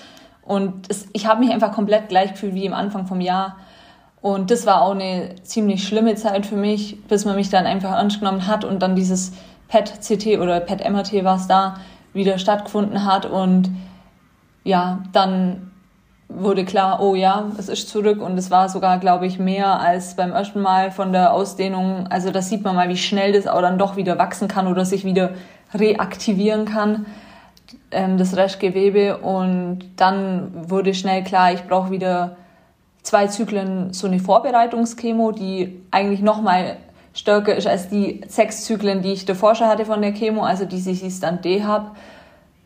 Und 0.50 0.90
es, 0.90 1.08
ich 1.14 1.28
habe 1.28 1.42
mich 1.42 1.52
einfach 1.52 1.72
komplett 1.74 2.10
gleich 2.10 2.32
gefühlt 2.32 2.56
wie 2.56 2.68
am 2.68 2.74
Anfang 2.74 3.06
vom 3.06 3.22
Jahr. 3.22 3.58
Und 4.20 4.50
das 4.50 4.66
war 4.66 4.82
auch 4.82 4.96
eine 4.96 5.36
ziemlich 5.44 5.88
schlimme 5.88 6.16
Zeit 6.16 6.48
für 6.48 6.56
mich, 6.56 6.98
bis 7.08 7.24
man 7.24 7.36
mich 7.36 7.52
dann 7.52 7.68
einfach 7.68 7.92
ernst 7.92 8.18
genommen 8.18 8.48
hat 8.48 8.66
und 8.66 8.82
dann 8.82 8.96
dieses 8.96 9.32
PET-CT 9.68 10.40
oder 10.40 10.60
PET-MRT, 10.60 11.24
was 11.24 11.48
da 11.48 11.76
wieder 12.14 12.40
stattgefunden 12.40 13.06
hat. 13.06 13.28
Und 13.28 13.70
ja, 14.64 15.04
dann 15.14 15.70
wurde 16.30 16.66
klar, 16.66 17.00
oh 17.00 17.14
ja, 17.14 17.52
es 17.60 17.70
ist 17.70 17.88
zurück 17.88 18.20
und 18.20 18.36
es 18.36 18.50
war 18.50 18.70
sogar, 18.70 18.98
glaube 18.98 19.28
ich, 19.28 19.38
mehr 19.38 19.80
als 19.80 20.16
beim 20.16 20.32
ersten 20.32 20.62
Mal 20.62 20.90
von 20.90 21.14
der 21.14 21.32
Ausdehnung. 21.32 22.08
Also 22.10 22.32
da 22.32 22.42
sieht 22.42 22.64
man 22.64 22.76
mal, 22.76 22.90
wie 22.90 22.98
schnell 22.98 23.34
das 23.34 23.46
auch 23.46 23.62
dann 23.62 23.78
doch 23.78 23.98
wieder 23.98 24.18
wachsen 24.18 24.48
kann 24.48 24.66
oder 24.66 24.84
sich 24.84 25.06
wieder 25.06 25.30
reaktivieren 25.76 26.66
kann, 26.66 27.06
ähm, 27.92 28.18
das 28.18 28.36
Restgewebe. 28.36 29.18
Und 29.18 29.80
dann 29.96 30.70
wurde 30.70 30.94
schnell 30.94 31.24
klar, 31.24 31.54
ich 31.54 31.64
brauche 31.64 31.92
wieder 31.92 32.38
zwei 33.04 33.28
Zyklen 33.28 33.94
so 33.94 34.08
eine 34.08 34.20
Vorbereitungschemo, 34.20 35.32
die 35.32 35.82
eigentlich 35.92 36.22
nochmal 36.22 36.78
stärker 37.14 37.56
ist 37.56 37.68
als 37.68 37.90
die 37.90 38.22
sechs 38.28 38.66
Zyklen, 38.66 39.02
die 39.02 39.14
ich 39.14 39.26
davor 39.26 39.56
schon 39.56 39.68
hatte 39.68 39.86
von 39.86 40.02
der 40.02 40.14
Chemo, 40.14 40.44
also 40.44 40.66
die 40.66 40.78
ich 40.78 41.20
dann 41.20 41.42
D 41.42 41.64
habe. 41.64 41.92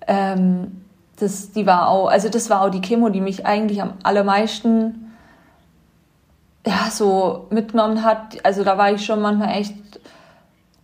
Ähm, 0.08 0.84
das, 1.20 1.52
die 1.52 1.66
war 1.66 1.88
auch, 1.90 2.08
also 2.08 2.30
das 2.30 2.50
war 2.50 2.62
auch 2.62 2.70
die 2.70 2.82
Chemo, 2.82 3.10
die 3.10 3.22
mich 3.22 3.46
eigentlich 3.46 3.82
am 3.82 3.94
allermeisten 4.04 5.14
ja, 6.66 6.90
so 6.92 7.48
mitgenommen 7.50 8.04
hat. 8.04 8.44
Also 8.44 8.64
da 8.64 8.78
war 8.78 8.92
ich 8.92 9.06
schon 9.06 9.22
manchmal 9.22 9.58
echt 9.58 9.76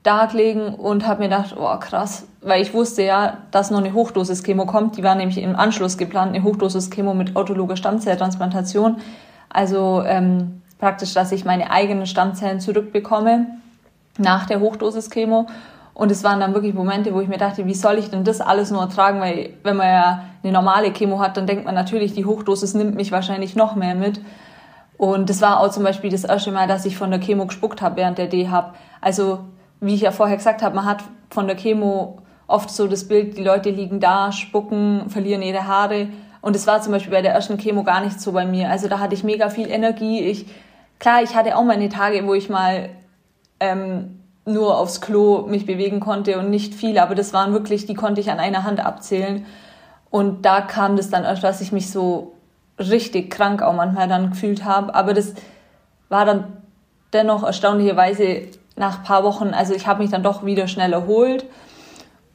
da 0.04 0.26
gelegen 0.26 0.76
und 0.76 1.06
habe 1.06 1.24
mir 1.24 1.30
gedacht, 1.30 1.56
oh 1.58 1.78
krass, 1.80 2.28
weil 2.42 2.62
ich 2.62 2.74
wusste 2.74 3.04
ja, 3.04 3.40
dass 3.52 3.72
noch 3.72 3.80
eine 3.80 3.94
Hochdosis-Chemo 3.94 4.66
kommt. 4.66 4.98
Die 4.98 5.04
war 5.04 5.16
nämlich 5.16 5.42
im 5.42 5.56
Anschluss 5.56 5.98
geplant, 5.98 6.34
eine 6.34 6.44
Hochdosis-Chemo 6.44 7.14
mit 7.14 7.36
autologer 7.36 7.76
Stammzelltransplantation. 7.76 8.98
Also 9.50 10.04
ähm, 10.06 10.62
praktisch, 10.78 11.14
dass 11.14 11.32
ich 11.32 11.44
meine 11.44 11.72
eigenen 11.72 12.06
Stammzellen 12.06 12.60
zurückbekomme 12.60 13.48
nach 14.18 14.46
der 14.46 14.60
Hochdosis-Chemo. 14.62 15.48
Und 15.94 16.12
es 16.12 16.24
waren 16.24 16.40
dann 16.40 16.54
wirklich 16.54 16.74
Momente, 16.74 17.14
wo 17.14 17.20
ich 17.20 17.28
mir 17.28 17.38
dachte, 17.38 17.66
wie 17.66 17.74
soll 17.74 17.98
ich 17.98 18.10
denn 18.10 18.24
das 18.24 18.40
alles 18.40 18.72
nur 18.72 18.82
ertragen? 18.82 19.20
Weil 19.20 19.52
wenn 19.64 19.76
man 19.76 19.88
ja 19.88 20.24
eine 20.42 20.54
normale 20.54 20.94
Chemo 20.94 21.20
hat, 21.20 21.36
dann 21.36 21.46
denkt 21.46 21.66
man 21.66 21.76
natürlich, 21.76 22.14
die 22.14 22.26
Hochdosis 22.26 22.74
nimmt 22.74 22.96
mich 22.96 23.12
wahrscheinlich 23.12 23.58
noch 23.58 23.76
mehr 23.76 23.96
mit. 23.96 24.22
Und 24.98 25.30
das 25.30 25.42
war 25.42 25.60
auch 25.60 25.72
zum 25.72 25.84
Beispiel 25.84 26.10
das 26.10 26.24
erste 26.24 26.52
Mal, 26.54 26.68
dass 26.68 26.86
ich 26.86 26.96
von 26.96 27.12
der 27.12 27.20
Chemo 27.20 27.48
gespuckt 27.48 27.82
habe 27.82 27.98
während 27.98 28.18
der 28.18 28.28
D-Hab. 28.28 28.76
Also 29.02 29.40
wie 29.82 29.96
ich 29.96 30.02
ja 30.02 30.12
vorher 30.12 30.38
gesagt 30.38 30.62
habe, 30.62 30.76
man 30.76 30.86
hat 30.86 31.04
von 31.30 31.48
der 31.48 31.58
Chemo 31.58 32.20
oft 32.50 32.72
so 32.72 32.88
das 32.88 33.08
Bild, 33.08 33.38
die 33.38 33.44
Leute 33.44 33.70
liegen 33.70 34.00
da, 34.00 34.32
spucken, 34.32 35.10
verlieren 35.10 35.42
ihre 35.42 35.68
Haare. 35.68 36.10
Und 36.42 36.56
es 36.56 36.68
war 36.68 36.82
zum 36.82 36.92
Beispiel 36.92 37.12
bei 37.12 37.22
der 37.22 37.34
ersten 37.34 37.58
Chemo 37.58 37.84
gar 37.84 38.04
nicht 38.04 38.20
so 38.20 38.32
bei 38.32 38.46
mir. 38.46 38.70
Also 38.70 38.88
da 38.88 39.00
hatte 39.00 39.14
ich 39.14 39.24
mega 39.24 39.50
viel 39.50 39.70
Energie. 39.70 40.22
Ich, 40.22 40.48
klar, 41.00 41.22
ich 41.22 41.36
hatte 41.36 41.56
auch 41.56 41.64
meine 41.64 41.90
Tage, 41.90 42.26
wo 42.26 42.34
ich 42.34 42.50
mal 42.50 42.90
ähm, 43.60 44.20
nur 44.46 44.78
aufs 44.78 45.00
Klo 45.00 45.46
mich 45.48 45.66
bewegen 45.66 46.00
konnte 46.00 46.40
und 46.40 46.50
nicht 46.50 46.74
viel, 46.74 46.98
aber 46.98 47.14
das 47.14 47.34
waren 47.34 47.54
wirklich, 47.54 47.86
die 47.86 47.94
konnte 47.94 48.20
ich 48.20 48.32
an 48.32 48.40
einer 48.40 48.64
Hand 48.64 48.84
abzählen. 48.84 49.46
Und 50.10 50.44
da 50.44 50.62
kam 50.62 50.98
das 50.98 51.10
dann 51.10 51.24
erst, 51.24 51.44
dass 51.44 51.62
ich 51.62 51.72
mich 51.72 51.92
so 51.92 52.34
richtig 52.80 53.30
krank 53.30 53.62
auch 53.62 53.76
manchmal 53.76 54.08
dann 54.08 54.32
gefühlt 54.32 54.66
habe. 54.66 54.96
Aber 54.96 55.14
das 55.14 55.36
war 56.08 56.26
dann 56.26 56.58
dennoch 57.14 57.44
erstaunlicherweise 57.44 58.44
nach 58.76 59.00
ein 59.00 59.04
paar 59.04 59.24
Wochen, 59.24 59.50
also 59.50 59.74
ich 59.76 59.86
habe 59.86 60.02
mich 60.02 60.10
dann 60.10 60.24
doch 60.24 60.46
wieder 60.46 60.68
schnell 60.68 60.94
erholt. 60.94 61.46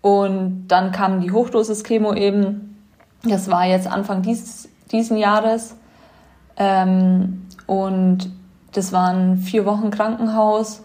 Und 0.05 0.67
dann 0.69 0.93
kam 0.93 1.23
die 1.23 1.33
Hochdosis-Chemo 1.33 2.13
eben. 2.13 2.77
Das 3.23 3.51
war 3.51 3.65
jetzt 3.65 3.87
Anfang 3.91 4.21
dieses, 4.21 4.69
diesen 4.93 5.17
Jahres. 5.17 5.77
Ähm, 6.59 7.47
und 7.67 8.31
das 8.73 8.93
waren 8.93 9.39
vier 9.39 9.65
Wochen 9.65 9.89
Krankenhaus. 9.91 10.83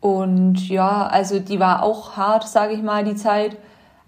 Und 0.00 0.68
ja, 0.68 1.06
also 1.06 1.38
die 1.38 1.60
war 1.60 1.84
auch 1.84 2.16
hart, 2.16 2.48
sage 2.48 2.72
ich 2.72 2.82
mal, 2.82 3.04
die 3.04 3.14
Zeit. 3.14 3.56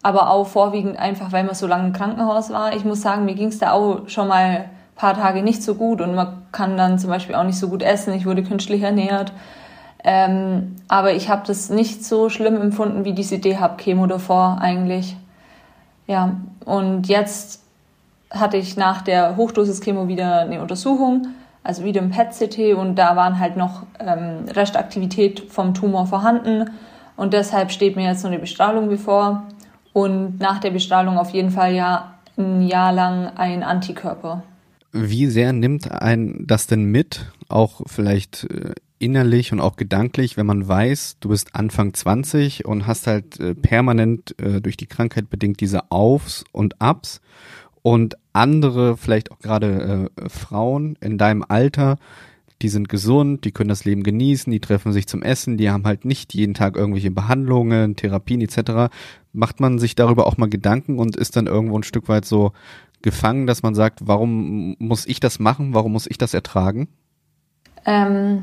Aber 0.03 0.31
auch 0.31 0.49
vorwiegend 0.49 0.99
einfach, 0.99 1.31
weil 1.31 1.45
man 1.45 1.55
so 1.55 1.69
lange 1.69 1.87
im 1.87 1.93
Krankenhaus 1.93 2.51
war. 2.51 2.75
Ich 2.75 2.85
muss 2.85 3.03
sagen, 3.03 3.25
mir 3.25 3.37
ging 3.37 3.51
es 3.51 3.61
da 3.61 3.71
auch 3.71 4.09
schon 4.09 4.27
mal 4.27 4.47
ein 4.47 4.71
paar 4.97 5.15
Tage 5.15 5.45
nicht 5.45 5.63
so 5.63 5.77
gut 5.77 6.01
und 6.01 6.17
man 6.17 6.43
kann 6.51 6.77
dann 6.77 6.99
zum 6.99 7.11
Beispiel 7.11 7.37
auch 7.37 7.45
nicht 7.45 7.61
so 7.61 7.69
gut 7.69 7.85
essen. 7.85 8.15
Ich 8.15 8.27
wurde 8.27 8.43
künstlich 8.43 8.83
ernährt. 8.83 9.33
Ähm, 10.09 10.77
aber 10.89 11.13
ich 11.15 11.29
habe 11.29 11.43
das 11.47 11.69
nicht 11.69 12.05
so 12.05 12.31
schlimm 12.31 12.61
empfunden 12.61 13.05
wie 13.05 13.13
diese 13.13 13.39
DHAB-Chemo 13.39 14.07
davor 14.07 14.59
eigentlich. 14.61 15.17
Ja, 16.07 16.37
und 16.65 17.09
jetzt 17.09 17.63
hatte 18.31 18.57
ich 18.57 18.77
nach 18.77 19.03
der 19.03 19.37
Hochdosis-Chemo 19.37 20.09
wieder 20.09 20.41
eine 20.41 20.63
Untersuchung 20.63 21.27
also 21.67 21.83
wieder 21.85 22.01
im 22.01 22.11
PET-CT 22.11 22.75
und 22.75 22.95
da 22.95 23.17
waren 23.17 23.41
halt 23.41 23.57
noch 23.57 23.83
ähm, 23.99 24.49
Restaktivität 24.49 25.47
vom 25.49 25.75
Tumor 25.75 26.07
vorhanden 26.07 26.71
und 27.17 27.33
deshalb 27.33 27.73
steht 27.73 27.97
mir 27.97 28.05
jetzt 28.05 28.23
noch 28.23 28.31
eine 28.31 28.39
Bestrahlung 28.39 28.89
bevor 28.89 29.43
und 29.93 30.39
nach 30.39 30.61
der 30.61 30.71
Bestrahlung 30.71 31.19
auf 31.19 31.31
jeden 31.31 31.51
Fall 31.51 31.75
ja 31.75 32.15
ein 32.39 32.63
Jahr 32.63 32.93
lang 32.93 33.33
ein 33.37 33.63
Antikörper. 33.65 34.45
Wie 34.93 35.27
sehr 35.27 35.53
nimmt 35.53 35.91
ein 35.91 36.45
das 36.47 36.69
denn 36.69 36.85
mit, 36.85 37.27
auch 37.49 37.81
vielleicht 37.87 38.45
äh, 38.45 38.75
innerlich 38.99 39.53
und 39.53 39.61
auch 39.61 39.77
gedanklich, 39.77 40.37
wenn 40.37 40.47
man 40.47 40.67
weiß, 40.67 41.19
du 41.21 41.29
bist 41.29 41.55
Anfang 41.55 41.93
20 41.95 42.65
und 42.65 42.87
hast 42.87 43.07
halt 43.07 43.39
äh, 43.41 43.55
permanent 43.55 44.35
äh, 44.41 44.61
durch 44.61 44.77
die 44.77 44.87
Krankheit 44.87 45.31
bedingt 45.31 45.61
diese 45.61 45.91
Aufs 45.91 46.45
und 46.53 46.81
Abs 46.81 47.21
und 47.83 48.17
andere, 48.33 48.97
vielleicht 48.97 49.31
auch 49.31 49.39
gerade 49.39 50.11
äh, 50.17 50.29
Frauen 50.29 50.97
in 51.01 51.19
deinem 51.19 51.45
Alter, 51.47 51.99
die 52.63 52.69
sind 52.69 52.89
gesund, 52.89 53.45
die 53.45 53.53
können 53.53 53.69
das 53.69 53.85
Leben 53.85 54.03
genießen, 54.03 54.51
die 54.51 54.61
treffen 54.61 54.93
sich 54.93 55.07
zum 55.07 55.23
Essen, 55.23 55.59
die 55.59 55.71
haben 55.71 55.85
halt 55.85 56.05
nicht 56.05 56.33
jeden 56.33 56.55
Tag 56.55 56.77
irgendwelche 56.77 57.11
Behandlungen, 57.11 57.97
Therapien 57.97 58.41
etc. 58.41 58.93
Macht 59.33 59.61
man 59.61 59.79
sich 59.79 59.95
darüber 59.95 60.27
auch 60.27 60.39
mal 60.39 60.49
Gedanken 60.49 60.99
und 60.99 61.17
ist 61.17 61.37
dann 61.37 61.47
irgendwo 61.47 61.79
ein 61.79 61.83
Stück 61.83 62.09
weit 62.09 62.25
so 62.25 62.53
gefangen, 63.03 63.47
dass 63.47 63.63
man 63.63 63.75
sagt, 63.75 64.01
warum 64.07 64.75
muss 64.79 65.07
ich 65.07 65.21
das 65.21 65.39
machen, 65.39 65.75
warum 65.75 65.93
muss 65.93 66.07
ich 66.07 66.17
das 66.17 66.33
ertragen? 66.33 66.89
Ähm, 67.85 68.43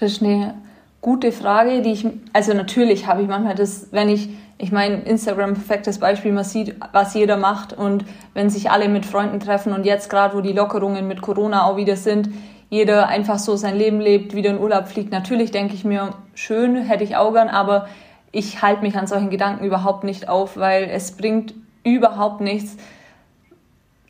das 0.00 0.12
ist 0.12 0.22
eine 0.22 0.54
gute 1.00 1.32
Frage, 1.32 1.82
die 1.82 1.92
ich, 1.92 2.06
also 2.32 2.54
natürlich 2.54 3.06
habe 3.06 3.22
ich 3.22 3.28
manchmal 3.28 3.54
das, 3.54 3.88
wenn 3.92 4.08
ich 4.08 4.28
ich 4.58 4.72
meine, 4.72 5.02
Instagram 5.02 5.54
perfektes 5.54 6.00
Beispiel, 6.00 6.32
man 6.32 6.44
sieht, 6.44 6.74
was 6.92 7.14
jeder 7.14 7.36
macht 7.36 7.72
und 7.72 8.04
wenn 8.34 8.50
sich 8.50 8.70
alle 8.70 8.88
mit 8.88 9.06
Freunden 9.06 9.38
treffen 9.38 9.72
und 9.72 9.86
jetzt 9.86 10.10
gerade, 10.10 10.36
wo 10.36 10.40
die 10.40 10.52
Lockerungen 10.52 11.06
mit 11.06 11.22
Corona 11.22 11.64
auch 11.64 11.76
wieder 11.76 11.96
sind, 11.96 12.28
jeder 12.68 13.08
einfach 13.08 13.38
so 13.38 13.56
sein 13.56 13.76
Leben 13.76 14.00
lebt, 14.00 14.34
wieder 14.34 14.50
in 14.50 14.58
Urlaub 14.58 14.88
fliegt. 14.88 15.12
Natürlich 15.12 15.52
denke 15.52 15.74
ich 15.74 15.84
mir, 15.84 16.14
schön, 16.34 16.76
hätte 16.76 17.04
ich 17.04 17.16
auch 17.16 17.32
gern, 17.32 17.48
aber 17.48 17.88
ich 18.32 18.60
halte 18.60 18.82
mich 18.82 18.96
an 18.98 19.06
solchen 19.06 19.30
Gedanken 19.30 19.64
überhaupt 19.64 20.04
nicht 20.04 20.28
auf, 20.28 20.56
weil 20.56 20.90
es 20.90 21.12
bringt 21.12 21.54
überhaupt 21.84 22.40
nichts. 22.40 22.76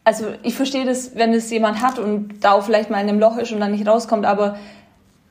Also 0.03 0.25
ich 0.43 0.57
verstehe 0.57 0.87
das, 0.87 1.15
wenn 1.15 1.35
es 1.35 1.51
jemand 1.51 1.83
hat 1.83 1.99
und 1.99 2.43
da 2.43 2.53
auch 2.53 2.63
vielleicht 2.63 2.91
mal 2.91 3.01
in 3.03 3.09
einem 3.11 3.21
Loch 3.21 3.37
ist 3.37 3.53
und 3.53 3.61
dann 3.61 3.73
nicht 3.73 3.87
rauskommt, 3.87 4.25
aber 4.25 4.57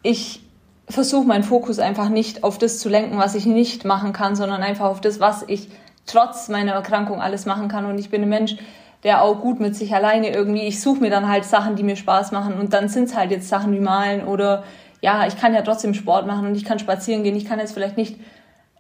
ich 0.04 0.47
versuche 0.90 1.28
meinen 1.28 1.44
Fokus 1.44 1.80
einfach 1.80 2.10
nicht 2.10 2.44
auf 2.44 2.58
das 2.58 2.80
zu 2.80 2.90
lenken, 2.90 3.18
was 3.18 3.36
ich 3.36 3.46
nicht 3.46 3.86
machen 3.86 4.14
kann, 4.14 4.36
sondern 4.36 4.64
einfach 4.64 4.86
auf 4.86 5.02
das, 5.02 5.20
was 5.20 5.44
ich 5.48 5.70
trotz 6.06 6.48
meiner 6.48 6.74
Erkrankung 6.74 7.22
alles 7.22 7.46
machen 7.46 7.68
kann. 7.68 7.86
Und 7.86 7.98
ich 8.00 8.10
bin 8.10 8.22
ein 8.24 8.30
Mensch, 8.30 8.56
der 9.04 9.22
auch 9.22 9.42
gut 9.42 9.60
mit 9.60 9.76
sich 9.76 9.94
alleine 9.94 10.30
irgendwie, 10.30 10.62
ich 10.62 10.82
suche 10.82 11.02
mir 11.02 11.10
dann 11.10 11.28
halt 11.28 11.46
Sachen, 11.46 11.76
die 11.76 11.84
mir 11.84 11.96
Spaß 11.96 12.32
machen. 12.32 12.54
Und 12.54 12.74
dann 12.74 12.88
sind 12.90 13.06
es 13.06 13.16
halt 13.16 13.32
jetzt 13.32 13.50
Sachen 13.50 13.74
wie 13.74 13.80
Malen 13.80 14.26
oder 14.26 14.64
ja, 15.02 15.28
ich 15.28 15.38
kann 15.38 15.54
ja 15.54 15.62
trotzdem 15.62 15.94
Sport 15.94 16.26
machen 16.26 16.48
und 16.48 16.56
ich 16.56 16.66
kann 16.66 16.80
spazieren 16.80 17.24
gehen. 17.24 17.36
Ich 17.36 17.46
kann 17.46 17.60
jetzt 17.60 17.74
vielleicht 17.74 17.98
nicht 17.98 18.20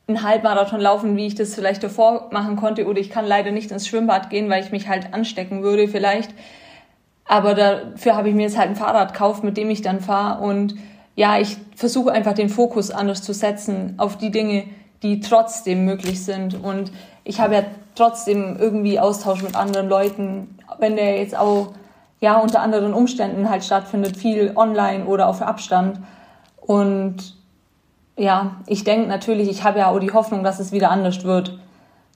einen 0.07 0.23
Halbmarathon 0.23 0.79
laufen, 0.79 1.17
wie 1.17 1.27
ich 1.27 1.35
das 1.35 1.53
vielleicht 1.53 1.83
davor 1.83 2.29
machen 2.31 2.55
konnte, 2.55 2.87
oder 2.87 2.99
ich 2.99 3.09
kann 3.09 3.25
leider 3.25 3.51
nicht 3.51 3.71
ins 3.71 3.87
Schwimmbad 3.87 4.29
gehen, 4.29 4.49
weil 4.49 4.63
ich 4.63 4.71
mich 4.71 4.87
halt 4.87 5.13
anstecken 5.13 5.63
würde 5.63 5.87
vielleicht. 5.87 6.31
Aber 7.25 7.53
dafür 7.53 8.15
habe 8.15 8.29
ich 8.29 8.35
mir 8.35 8.43
jetzt 8.43 8.57
halt 8.57 8.69
ein 8.69 8.77
Fahrrad 8.77 9.13
gekauft, 9.13 9.43
mit 9.43 9.57
dem 9.57 9.69
ich 9.69 9.81
dann 9.81 9.99
fahre 9.99 10.41
und 10.41 10.75
ja, 11.17 11.39
ich 11.39 11.57
versuche 11.75 12.11
einfach 12.11 12.33
den 12.33 12.47
Fokus 12.47 12.91
anders 12.91 13.23
zu 13.23 13.33
setzen 13.33 13.95
auf 13.97 14.17
die 14.19 14.29
Dinge, 14.29 14.65
die 15.01 15.19
trotzdem 15.19 15.83
möglich 15.83 16.23
sind. 16.23 16.63
Und 16.63 16.91
ich 17.23 17.41
habe 17.41 17.55
ja 17.55 17.63
trotzdem 17.95 18.55
irgendwie 18.59 18.99
Austausch 18.99 19.41
mit 19.41 19.55
anderen 19.55 19.89
Leuten, 19.89 20.59
wenn 20.77 20.95
der 20.95 21.17
jetzt 21.17 21.35
auch 21.35 21.73
ja 22.21 22.37
unter 22.37 22.61
anderen 22.61 22.93
Umständen 22.93 23.49
halt 23.49 23.65
stattfindet, 23.65 24.15
viel 24.15 24.53
online 24.55 25.05
oder 25.05 25.27
auf 25.27 25.41
Abstand. 25.41 25.99
Und 26.61 27.35
ja, 28.15 28.57
ich 28.67 28.83
denke 28.83 29.07
natürlich, 29.07 29.49
ich 29.49 29.63
habe 29.63 29.79
ja 29.79 29.89
auch 29.89 29.99
die 29.99 30.13
Hoffnung, 30.13 30.43
dass 30.43 30.59
es 30.59 30.71
wieder 30.71 30.91
anders 30.91 31.23
wird. 31.23 31.57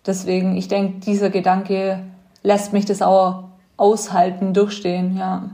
Deswegen, 0.06 0.56
ich 0.56 0.68
denke, 0.68 1.00
dieser 1.00 1.32
Gedanke 1.32 2.04
lässt 2.44 2.72
mich 2.72 2.86
das 2.86 3.02
auch 3.02 3.46
aushalten, 3.78 4.54
durchstehen, 4.54 5.18
ja 5.18 5.50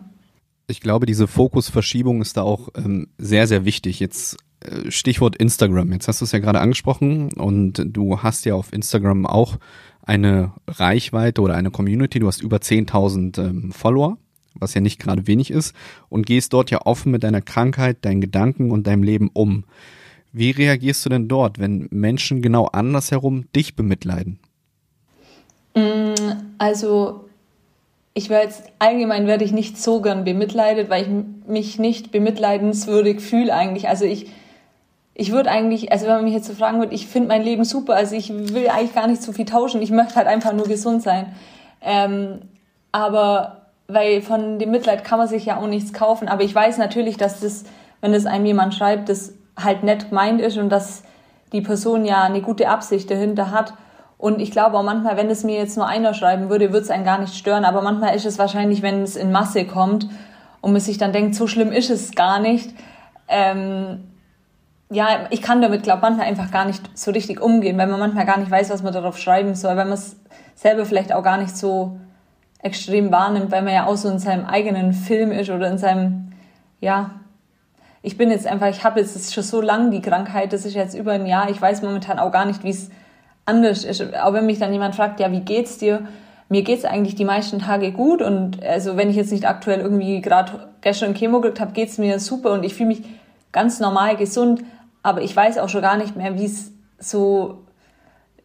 ich 0.67 0.81
glaube, 0.81 1.05
diese 1.05 1.27
Fokusverschiebung 1.27 2.21
ist 2.21 2.37
da 2.37 2.43
auch 2.43 2.69
ähm, 2.75 3.07
sehr, 3.17 3.47
sehr 3.47 3.63
wichtig. 3.63 3.99
Jetzt 3.99 4.37
äh, 4.59 4.91
Stichwort 4.91 5.37
Instagram. 5.37 5.93
Jetzt 5.93 6.07
hast 6.07 6.21
du 6.21 6.25
es 6.25 6.33
ja 6.33 6.39
gerade 6.39 6.59
angesprochen 6.59 7.31
und 7.33 7.81
du 7.85 8.21
hast 8.21 8.45
ja 8.45 8.53
auf 8.53 8.73
Instagram 8.73 9.25
auch 9.25 9.57
eine 10.01 10.53
Reichweite 10.67 11.41
oder 11.41 11.55
eine 11.55 11.71
Community. 11.71 12.19
Du 12.19 12.27
hast 12.27 12.41
über 12.41 12.57
10.000 12.57 13.39
ähm, 13.41 13.71
Follower, 13.71 14.17
was 14.55 14.73
ja 14.73 14.81
nicht 14.81 14.99
gerade 14.99 15.25
wenig 15.27 15.51
ist 15.51 15.73
und 16.09 16.25
gehst 16.25 16.51
dort 16.51 16.69
ja 16.69 16.85
offen 16.85 17.11
mit 17.11 17.23
deiner 17.23 17.41
Krankheit, 17.41 18.03
deinen 18.03 18.21
Gedanken 18.21 18.71
und 18.71 18.87
deinem 18.87 19.03
Leben 19.03 19.29
um. 19.33 19.63
Wie 20.33 20.51
reagierst 20.51 21.05
du 21.05 21.09
denn 21.09 21.29
dort, 21.29 21.59
wenn 21.59 21.87
Menschen 21.91 22.41
genau 22.41 22.65
andersherum 22.65 23.45
dich 23.55 23.75
bemitleiden? 23.75 24.39
Mm, 25.75 26.13
also 26.57 27.26
ich 28.17 28.31
werde 28.31 28.51
allgemein 28.79 29.27
werde 29.27 29.43
ich 29.43 29.51
nicht 29.51 29.77
so 29.77 30.01
gern 30.01 30.23
bemitleidet, 30.23 30.89
weil 30.89 31.03
ich 31.03 31.09
mich 31.47 31.77
nicht 31.77 32.11
bemitleidenswürdig 32.11 33.21
fühle 33.21 33.53
eigentlich. 33.53 33.87
Also 33.89 34.05
ich 34.05 34.31
ich 35.13 35.31
würde 35.31 35.51
eigentlich, 35.51 35.91
also 35.91 36.05
wenn 36.05 36.15
man 36.15 36.23
mich 36.25 36.33
jetzt 36.33 36.47
so 36.47 36.53
fragen 36.53 36.79
würde, 36.79 36.93
ich 36.93 37.07
finde 37.07 37.27
mein 37.27 37.43
Leben 37.43 37.63
super, 37.63 37.95
also 37.95 38.15
ich 38.15 38.31
will 38.31 38.69
eigentlich 38.69 38.93
gar 38.95 39.07
nicht 39.07 39.21
so 39.21 39.33
viel 39.33 39.45
tauschen, 39.45 39.81
ich 39.83 39.91
möchte 39.91 40.15
halt 40.15 40.27
einfach 40.27 40.53
nur 40.53 40.67
gesund 40.67 41.03
sein. 41.03 41.35
Ähm, 41.81 42.41
aber 42.91 43.67
weil 43.87 44.21
von 44.23 44.57
dem 44.57 44.71
Mitleid 44.71 45.03
kann 45.03 45.19
man 45.19 45.27
sich 45.27 45.45
ja 45.45 45.57
auch 45.57 45.67
nichts 45.67 45.93
kaufen, 45.93 46.27
aber 46.27 46.43
ich 46.43 46.53
weiß 46.53 46.79
natürlich, 46.79 47.17
dass 47.17 47.39
das, 47.39 47.65
wenn 48.01 48.13
das 48.13 48.25
einem 48.25 48.45
jemand 48.45 48.73
schreibt, 48.73 49.09
das 49.09 49.33
halt 49.55 49.83
nett 49.83 50.09
gemeint 50.09 50.41
ist 50.41 50.57
und 50.57 50.69
dass 50.69 51.03
die 51.51 51.61
Person 51.61 52.03
ja 52.03 52.23
eine 52.23 52.41
gute 52.41 52.69
Absicht 52.69 53.09
dahinter 53.11 53.51
hat 53.51 53.73
und 54.17 54.41
ich 54.41 54.51
glaube 54.51 54.77
auch 54.77 54.83
manchmal, 54.83 55.15
wenn 55.15 55.29
es 55.29 55.43
mir 55.43 55.57
jetzt 55.57 55.77
nur 55.77 55.87
einer 55.87 56.13
schreiben 56.13 56.49
würde, 56.49 56.73
würde 56.73 56.83
es 56.83 56.89
einen 56.89 57.05
gar 57.05 57.19
nicht 57.19 57.35
stören. 57.35 57.65
Aber 57.65 57.81
manchmal 57.81 58.15
ist 58.15 58.25
es 58.25 58.39
wahrscheinlich, 58.39 58.81
wenn 58.81 59.03
es 59.03 59.15
in 59.15 59.31
Masse 59.31 59.65
kommt 59.65 60.07
und 60.61 60.71
man 60.71 60.81
sich 60.81 60.97
dann 60.97 61.13
denkt, 61.13 61.35
so 61.35 61.45
schlimm 61.45 61.71
ist 61.71 61.91
es 61.91 62.13
gar 62.15 62.39
nicht. 62.39 62.73
Ähm, 63.27 64.05
ja, 64.89 65.27
ich 65.29 65.41
kann 65.41 65.61
damit, 65.61 65.83
glaube 65.83 66.01
manchmal 66.01 66.25
einfach 66.25 66.49
gar 66.49 66.65
nicht 66.65 66.97
so 66.97 67.11
richtig 67.11 67.41
umgehen, 67.41 67.77
weil 67.77 67.87
man 67.87 67.99
manchmal 67.99 68.25
gar 68.25 68.39
nicht 68.39 68.49
weiß, 68.49 68.69
was 68.71 68.81
man 68.81 68.93
darauf 68.93 69.19
schreiben 69.19 69.53
soll, 69.53 69.75
weil 69.75 69.85
man 69.85 69.93
es 69.93 70.15
selber 70.55 70.85
vielleicht 70.85 71.13
auch 71.13 71.23
gar 71.23 71.37
nicht 71.37 71.55
so 71.55 71.99
extrem 72.59 73.11
wahrnimmt, 73.11 73.51
weil 73.51 73.61
man 73.61 73.73
ja 73.73 73.85
auch 73.85 73.97
so 73.97 74.09
in 74.09 74.17
seinem 74.17 74.45
eigenen 74.45 74.93
Film 74.93 75.31
ist 75.31 75.49
oder 75.51 75.69
in 75.69 75.77
seinem, 75.77 76.31
ja, 76.79 77.11
ich 78.01 78.17
bin 78.17 78.31
jetzt 78.31 78.47
einfach, 78.47 78.67
ich 78.67 78.83
habe 78.83 78.99
jetzt 78.99 79.33
schon 79.33 79.43
so 79.43 79.61
lange 79.61 79.91
die 79.91 80.01
Krankheit, 80.01 80.53
das 80.53 80.65
ist 80.65 80.73
jetzt 80.73 80.95
über 80.95 81.11
ein 81.11 81.25
Jahr, 81.25 81.49
ich 81.49 81.61
weiß 81.61 81.81
momentan 81.83 82.17
auch 82.17 82.31
gar 82.31 82.45
nicht, 82.45 82.63
wie 82.63 82.69
es 82.69 82.89
anders 83.47 83.83
ist. 83.83 84.03
Auch 84.15 84.33
wenn 84.33 84.45
mich 84.45 84.59
dann 84.59 84.73
jemand 84.73 84.95
fragt, 84.95 85.19
ja, 85.19 85.31
wie 85.31 85.39
geht's 85.39 85.77
dir? 85.77 86.07
Mir 86.49 86.63
geht's 86.63 86.85
eigentlich 86.85 87.15
die 87.15 87.25
meisten 87.25 87.59
Tage 87.59 87.91
gut 87.91 88.21
und 88.21 88.63
also 88.63 88.95
wenn 88.95 89.09
ich 89.09 89.15
jetzt 89.15 89.31
nicht 89.31 89.47
aktuell 89.47 89.81
irgendwie 89.81 90.21
gerade 90.21 90.69
gestern 90.81 91.13
Chemo 91.13 91.41
gekriegt 91.41 91.59
habe, 91.59 91.73
geht's 91.73 91.97
mir 91.97 92.19
super 92.19 92.53
und 92.53 92.63
ich 92.63 92.73
fühle 92.73 92.89
mich 92.89 93.03
ganz 93.51 93.79
normal 93.79 94.15
gesund, 94.15 94.63
aber 95.03 95.21
ich 95.21 95.35
weiß 95.35 95.57
auch 95.57 95.67
schon 95.67 95.81
gar 95.81 95.97
nicht 95.97 96.15
mehr, 96.15 96.35
wie 96.35 96.45
es 96.45 96.71
so 96.99 97.65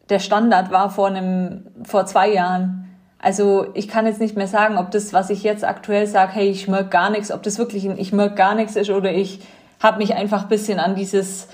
der 0.09 0.19
Standard 0.19 0.71
war 0.71 0.89
vor 0.89 1.07
einem 1.07 1.67
vor 1.83 2.05
zwei 2.05 2.31
Jahren. 2.31 2.89
Also 3.19 3.67
ich 3.73 3.87
kann 3.87 4.05
jetzt 4.05 4.19
nicht 4.19 4.35
mehr 4.35 4.47
sagen, 4.47 4.77
ob 4.77 4.91
das, 4.91 5.13
was 5.13 5.29
ich 5.29 5.43
jetzt 5.43 5.63
aktuell 5.63 6.07
sage, 6.07 6.33
hey, 6.33 6.49
ich 6.49 6.67
merke 6.67 6.89
gar 6.89 7.09
nichts, 7.09 7.31
ob 7.31 7.41
das 7.43 7.57
wirklich 7.57 7.85
ein 7.85 7.97
ich 7.97 8.11
merke 8.11 8.35
gar 8.35 8.53
nichts 8.53 8.75
ist 8.75 8.89
oder 8.89 9.13
ich 9.13 9.39
habe 9.81 9.97
mich 9.99 10.13
einfach 10.13 10.43
ein 10.43 10.49
bisschen 10.49 10.79
an 10.79 10.95
dieses, 10.95 11.47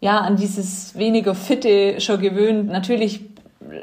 ja, 0.00 0.18
an 0.18 0.36
dieses 0.36 0.96
weniger 0.96 1.34
Fitte 1.34 2.00
schon 2.00 2.20
gewöhnt. 2.20 2.68
Natürlich 2.68 3.20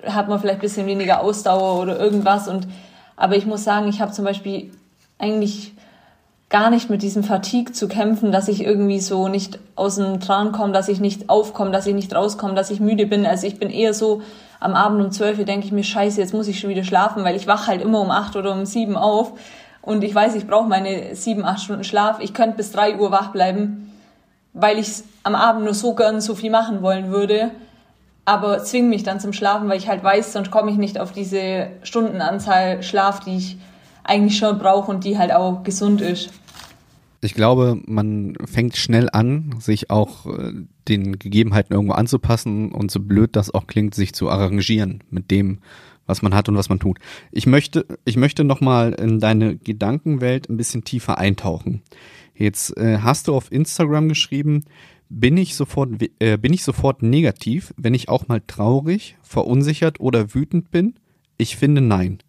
hat 0.05 0.27
man 0.27 0.39
vielleicht 0.39 0.59
ein 0.59 0.61
bisschen 0.61 0.87
weniger 0.87 1.21
Ausdauer 1.21 1.81
oder 1.81 1.99
irgendwas 1.99 2.47
und 2.47 2.67
aber 3.15 3.35
ich 3.35 3.45
muss 3.45 3.63
sagen, 3.63 3.87
ich 3.87 3.99
habe 3.99 4.11
zum 4.11 4.25
Beispiel 4.25 4.71
eigentlich 5.17 5.73
gar 6.49 6.69
nicht 6.69 6.89
mit 6.89 7.01
diesem 7.01 7.23
Fatigue 7.23 7.73
zu 7.73 7.87
kämpfen, 7.87 8.31
dass 8.31 8.47
ich 8.47 8.63
irgendwie 8.63 8.99
so 8.99 9.27
nicht 9.27 9.59
aus 9.75 9.95
dem 9.95 10.19
Tran 10.19 10.51
komme, 10.51 10.71
dass 10.71 10.87
ich 10.87 10.99
nicht 10.99 11.29
aufkomme, 11.29 11.71
dass 11.71 11.87
ich 11.87 11.95
nicht 11.95 12.15
rauskomme, 12.15 12.53
dass 12.53 12.69
ich 12.69 12.79
müde 12.79 13.05
bin. 13.05 13.25
Also 13.25 13.47
ich 13.47 13.59
bin 13.59 13.69
eher 13.69 13.93
so, 13.93 14.21
am 14.59 14.73
Abend 14.73 15.03
um 15.03 15.11
zwölf 15.11 15.43
denke 15.43 15.65
ich 15.65 15.71
mir, 15.71 15.83
scheiße, 15.83 16.21
jetzt 16.21 16.33
muss 16.33 16.47
ich 16.47 16.59
schon 16.59 16.69
wieder 16.69 16.83
schlafen, 16.83 17.23
weil 17.23 17.35
ich 17.35 17.47
wach 17.47 17.67
halt 17.67 17.81
immer 17.81 17.99
um 17.99 18.11
acht 18.11 18.35
oder 18.35 18.53
um 18.53 18.65
sieben 18.65 18.95
auf 18.95 19.33
und 19.81 20.03
ich 20.03 20.13
weiß, 20.13 20.35
ich 20.35 20.47
brauche 20.47 20.67
meine 20.67 21.15
sieben, 21.15 21.43
acht 21.43 21.61
Stunden 21.61 21.83
Schlaf. 21.83 22.19
Ich 22.21 22.33
könnte 22.33 22.57
bis 22.57 22.71
drei 22.71 22.97
Uhr 22.97 23.11
wach 23.11 23.31
bleiben, 23.31 23.86
weil 24.59 24.79
ich 24.79 25.03
am 25.23 25.35
Abend 25.35 25.65
nur 25.65 25.73
so 25.73 25.93
gern 25.95 26.21
so 26.21 26.35
viel 26.35 26.51
machen 26.51 26.81
wollen 26.81 27.11
würde, 27.11 27.51
aber 28.25 28.63
zwinge 28.63 28.89
mich 28.89 29.03
dann 29.03 29.19
zum 29.19 29.33
Schlafen, 29.33 29.69
weil 29.69 29.77
ich 29.77 29.87
halt 29.87 30.03
weiß, 30.03 30.33
sonst 30.33 30.51
komme 30.51 30.71
ich 30.71 30.77
nicht 30.77 30.99
auf 30.99 31.11
diese 31.11 31.67
Stundenanzahl 31.83 32.83
Schlaf, 32.83 33.21
die 33.21 33.37
ich 33.37 33.57
eigentlich 34.03 34.37
schon 34.37 34.57
brauche 34.57 34.91
und 34.91 35.03
die 35.03 35.17
halt 35.17 35.31
auch 35.31 35.63
gesund 35.63 36.01
ist. 36.01 36.31
Ich 37.21 37.33
glaube, 37.33 37.79
man 37.85 38.35
fängt 38.45 38.77
schnell 38.77 39.09
an, 39.11 39.55
sich 39.59 39.89
auch 39.89 40.25
äh, 40.25 40.53
den 40.87 41.17
Gegebenheiten 41.17 41.73
irgendwo 41.73 41.93
anzupassen 41.93 42.71
und 42.71 42.91
so 42.91 42.99
blöd 42.99 43.35
das 43.35 43.53
auch 43.53 43.65
klingt, 43.65 43.95
sich 43.95 44.13
zu 44.13 44.29
arrangieren 44.29 45.03
mit 45.09 45.31
dem, 45.31 45.59
was 46.05 46.21
man 46.21 46.35
hat 46.35 46.47
und 46.47 46.55
was 46.55 46.69
man 46.69 46.79
tut. 46.79 46.99
Ich 47.31 47.47
möchte, 47.47 47.85
ich 48.05 48.17
möchte 48.17 48.43
nochmal 48.43 48.93
in 48.93 49.19
deine 49.19 49.57
Gedankenwelt 49.57 50.49
ein 50.49 50.57
bisschen 50.57 50.83
tiefer 50.83 51.17
eintauchen. 51.17 51.81
Jetzt 52.37 52.77
äh, 52.77 52.99
hast 52.99 53.27
du 53.27 53.35
auf 53.35 53.51
Instagram 53.51 54.09
geschrieben, 54.09 54.65
bin 55.09 55.37
ich 55.37 55.55
sofort, 55.55 55.89
äh, 56.19 56.37
bin 56.37 56.53
ich 56.53 56.63
sofort 56.63 57.01
negativ, 57.01 57.73
wenn 57.77 57.93
ich 57.93 58.09
auch 58.09 58.27
mal 58.27 58.41
traurig, 58.45 59.17
verunsichert 59.21 59.99
oder 59.99 60.33
wütend 60.35 60.69
bin? 60.69 60.95
Ich 61.37 61.57
finde 61.57 61.81
nein. 61.81 62.19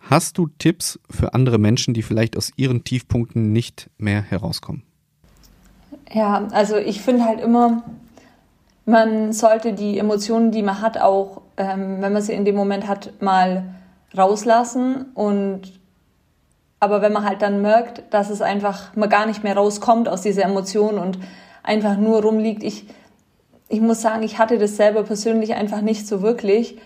Hast 0.00 0.38
du 0.38 0.48
Tipps 0.58 0.98
für 1.10 1.34
andere 1.34 1.58
Menschen, 1.58 1.94
die 1.94 2.02
vielleicht 2.02 2.36
aus 2.36 2.52
ihren 2.56 2.84
Tiefpunkten 2.84 3.52
nicht 3.52 3.90
mehr 3.98 4.22
herauskommen? 4.22 4.82
Ja, 6.12 6.46
also 6.52 6.76
ich 6.76 7.00
finde 7.00 7.24
halt 7.24 7.40
immer, 7.40 7.82
man 8.84 9.32
sollte 9.32 9.72
die 9.72 9.98
Emotionen, 9.98 10.52
die 10.52 10.62
man 10.62 10.80
hat, 10.80 10.98
auch, 10.98 11.42
ähm, 11.56 12.00
wenn 12.00 12.12
man 12.12 12.22
sie 12.22 12.34
in 12.34 12.44
dem 12.44 12.54
Moment 12.54 12.86
hat, 12.86 13.22
mal 13.22 13.74
rauslassen. 14.16 15.06
Und 15.14 15.72
aber 16.84 17.02
wenn 17.02 17.12
man 17.12 17.24
halt 17.24 17.42
dann 17.42 17.62
merkt, 17.62 18.02
dass 18.10 18.30
es 18.30 18.42
einfach 18.42 18.94
man 18.94 19.08
gar 19.08 19.26
nicht 19.26 19.42
mehr 19.42 19.56
rauskommt 19.56 20.08
aus 20.08 20.22
dieser 20.22 20.44
Emotion 20.44 20.98
und 20.98 21.18
einfach 21.62 21.96
nur 21.96 22.22
rumliegt, 22.22 22.62
ich 22.62 22.86
ich 23.68 23.80
muss 23.80 24.02
sagen, 24.02 24.22
ich 24.22 24.38
hatte 24.38 24.58
das 24.58 24.76
selber 24.76 25.02
persönlich 25.02 25.54
einfach 25.54 25.80
nicht 25.80 26.06
so 26.06 26.22
wirklich. 26.22 26.78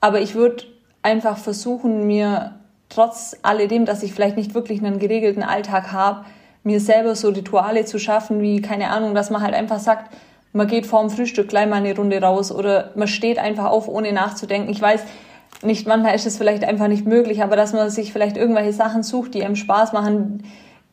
Aber 0.00 0.20
ich 0.20 0.34
würde 0.34 0.64
einfach 1.02 1.38
versuchen, 1.38 2.06
mir 2.06 2.56
trotz 2.88 3.36
alledem, 3.42 3.84
dass 3.84 4.02
ich 4.02 4.12
vielleicht 4.12 4.36
nicht 4.36 4.54
wirklich 4.54 4.82
einen 4.82 4.98
geregelten 4.98 5.42
Alltag 5.42 5.92
habe, 5.92 6.24
mir 6.64 6.80
selber 6.80 7.14
so 7.14 7.28
Rituale 7.28 7.84
zu 7.84 7.98
schaffen, 7.98 8.40
wie, 8.40 8.60
keine 8.60 8.90
Ahnung, 8.90 9.14
dass 9.14 9.30
man 9.30 9.42
halt 9.42 9.54
einfach 9.54 9.78
sagt, 9.78 10.12
man 10.52 10.66
geht 10.66 10.86
vorm 10.86 11.10
Frühstück 11.10 11.48
gleich 11.48 11.68
mal 11.68 11.76
eine 11.76 11.94
Runde 11.94 12.20
raus 12.20 12.50
oder 12.50 12.90
man 12.96 13.06
steht 13.06 13.38
einfach 13.38 13.66
auf, 13.66 13.86
ohne 13.86 14.12
nachzudenken. 14.12 14.70
Ich 14.70 14.80
weiß, 14.80 15.02
nicht 15.62 15.86
manchmal 15.86 16.14
ist 16.14 16.26
es 16.26 16.38
vielleicht 16.38 16.64
einfach 16.64 16.88
nicht 16.88 17.06
möglich, 17.06 17.42
aber 17.42 17.56
dass 17.56 17.72
man 17.72 17.90
sich 17.90 18.12
vielleicht 18.12 18.36
irgendwelche 18.36 18.72
Sachen 18.72 19.02
sucht, 19.02 19.34
die 19.34 19.44
einem 19.44 19.56
Spaß 19.56 19.92
machen, 19.92 20.44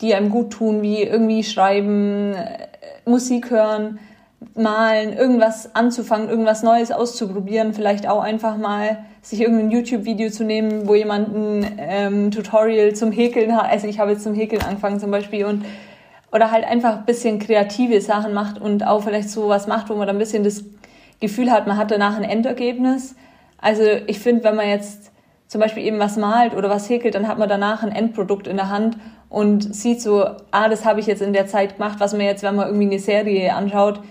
die 0.02 0.16
einem 0.16 0.30
gut 0.30 0.52
tun, 0.52 0.82
wie 0.82 1.04
irgendwie 1.04 1.44
schreiben, 1.44 2.34
äh, 2.34 2.68
Musik 3.06 3.52
hören, 3.52 4.00
malen, 4.56 5.14
irgendwas 5.14 5.76
anzufangen, 5.76 6.30
irgendwas 6.30 6.64
Neues 6.64 6.92
auszuprobieren, 6.92 7.74
vielleicht 7.74 8.08
auch 8.08 8.22
einfach 8.22 8.58
mal 8.58 9.06
sich 9.22 9.42
irgendein 9.42 9.72
YouTube-Video 9.72 10.30
zu 10.30 10.44
nehmen, 10.44 10.88
wo 10.88 10.96
jemand 10.96 11.36
ein 11.36 11.78
ähm, 11.78 12.32
Tutorial 12.32 12.94
zum 12.94 13.12
Häkeln 13.12 13.56
hat. 13.56 13.70
Also 13.72 13.88
ich 13.88 14.00
habe 14.00 14.12
jetzt 14.12 14.24
zum 14.24 14.36
Häkeln 14.36 14.62
angefangen 14.62 15.00
zum 15.00 15.12
Beispiel 15.12 15.46
und 15.46 15.66
oder 16.32 16.52
halt 16.52 16.66
einfach 16.66 16.98
ein 16.98 17.06
bisschen 17.06 17.40
kreative 17.40 18.02
Sachen 18.02 18.34
macht 18.34 18.60
und 18.60 18.86
auch 18.86 19.04
vielleicht 19.04 19.30
so 19.30 19.48
was 19.48 19.68
macht, 19.68 19.90
wo 19.90 19.96
man 19.96 20.06
dann 20.06 20.18
ein 20.18 20.20
bisschen 20.20 20.44
das 20.44 20.66
Gefühl 21.22 21.50
hat, 21.50 21.66
man 21.66 21.78
hat 21.78 21.92
danach 21.92 22.18
ein 22.18 22.24
Endergebnis. 22.24 23.16
Also 23.66 23.82
ich 24.06 24.20
finde, 24.20 24.44
wenn 24.44 24.56
man 24.56 24.70
jetzt 24.70 25.12
zum 25.48 25.60
Beispiel 25.60 25.82
eben 25.82 25.98
was 25.98 26.18
malt 26.18 26.54
oder 26.54 26.70
was 26.70 26.88
häkelt, 26.88 27.16
dann 27.16 27.28
hat 27.28 27.40
man 27.40 27.50
danach 27.50 27.82
ein 27.82 27.92
Endprodukt 27.92 28.46
in 28.46 28.58
der 28.58 28.70
Hand 28.70 28.96
und 29.28 29.74
sieht 29.74 30.04
so, 30.04 30.24
ah, 30.52 30.70
das 30.70 30.86
habe 30.86 31.00
ich 31.00 31.08
jetzt 31.08 31.24
in 31.24 31.34
der 31.34 31.48
Zeit 31.48 31.78
gemacht, 31.78 32.00
was 32.00 32.14
man 32.14 32.22
jetzt, 32.22 32.44
wenn 32.44 32.56
man 32.56 32.68
irgendwie 32.68 32.86
eine 32.86 33.00
Serie 33.00 33.56
anschaut, 33.56 34.02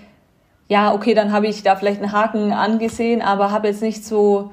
ja, 0.66 0.92
okay, 0.92 1.14
dann 1.14 1.30
habe 1.30 1.46
ich 1.46 1.62
da 1.62 1.76
vielleicht 1.76 2.02
einen 2.02 2.10
Haken 2.10 2.52
angesehen, 2.52 3.22
aber 3.22 3.52
habe 3.52 3.68
jetzt 3.68 3.80
nicht 3.80 4.04
so 4.04 4.50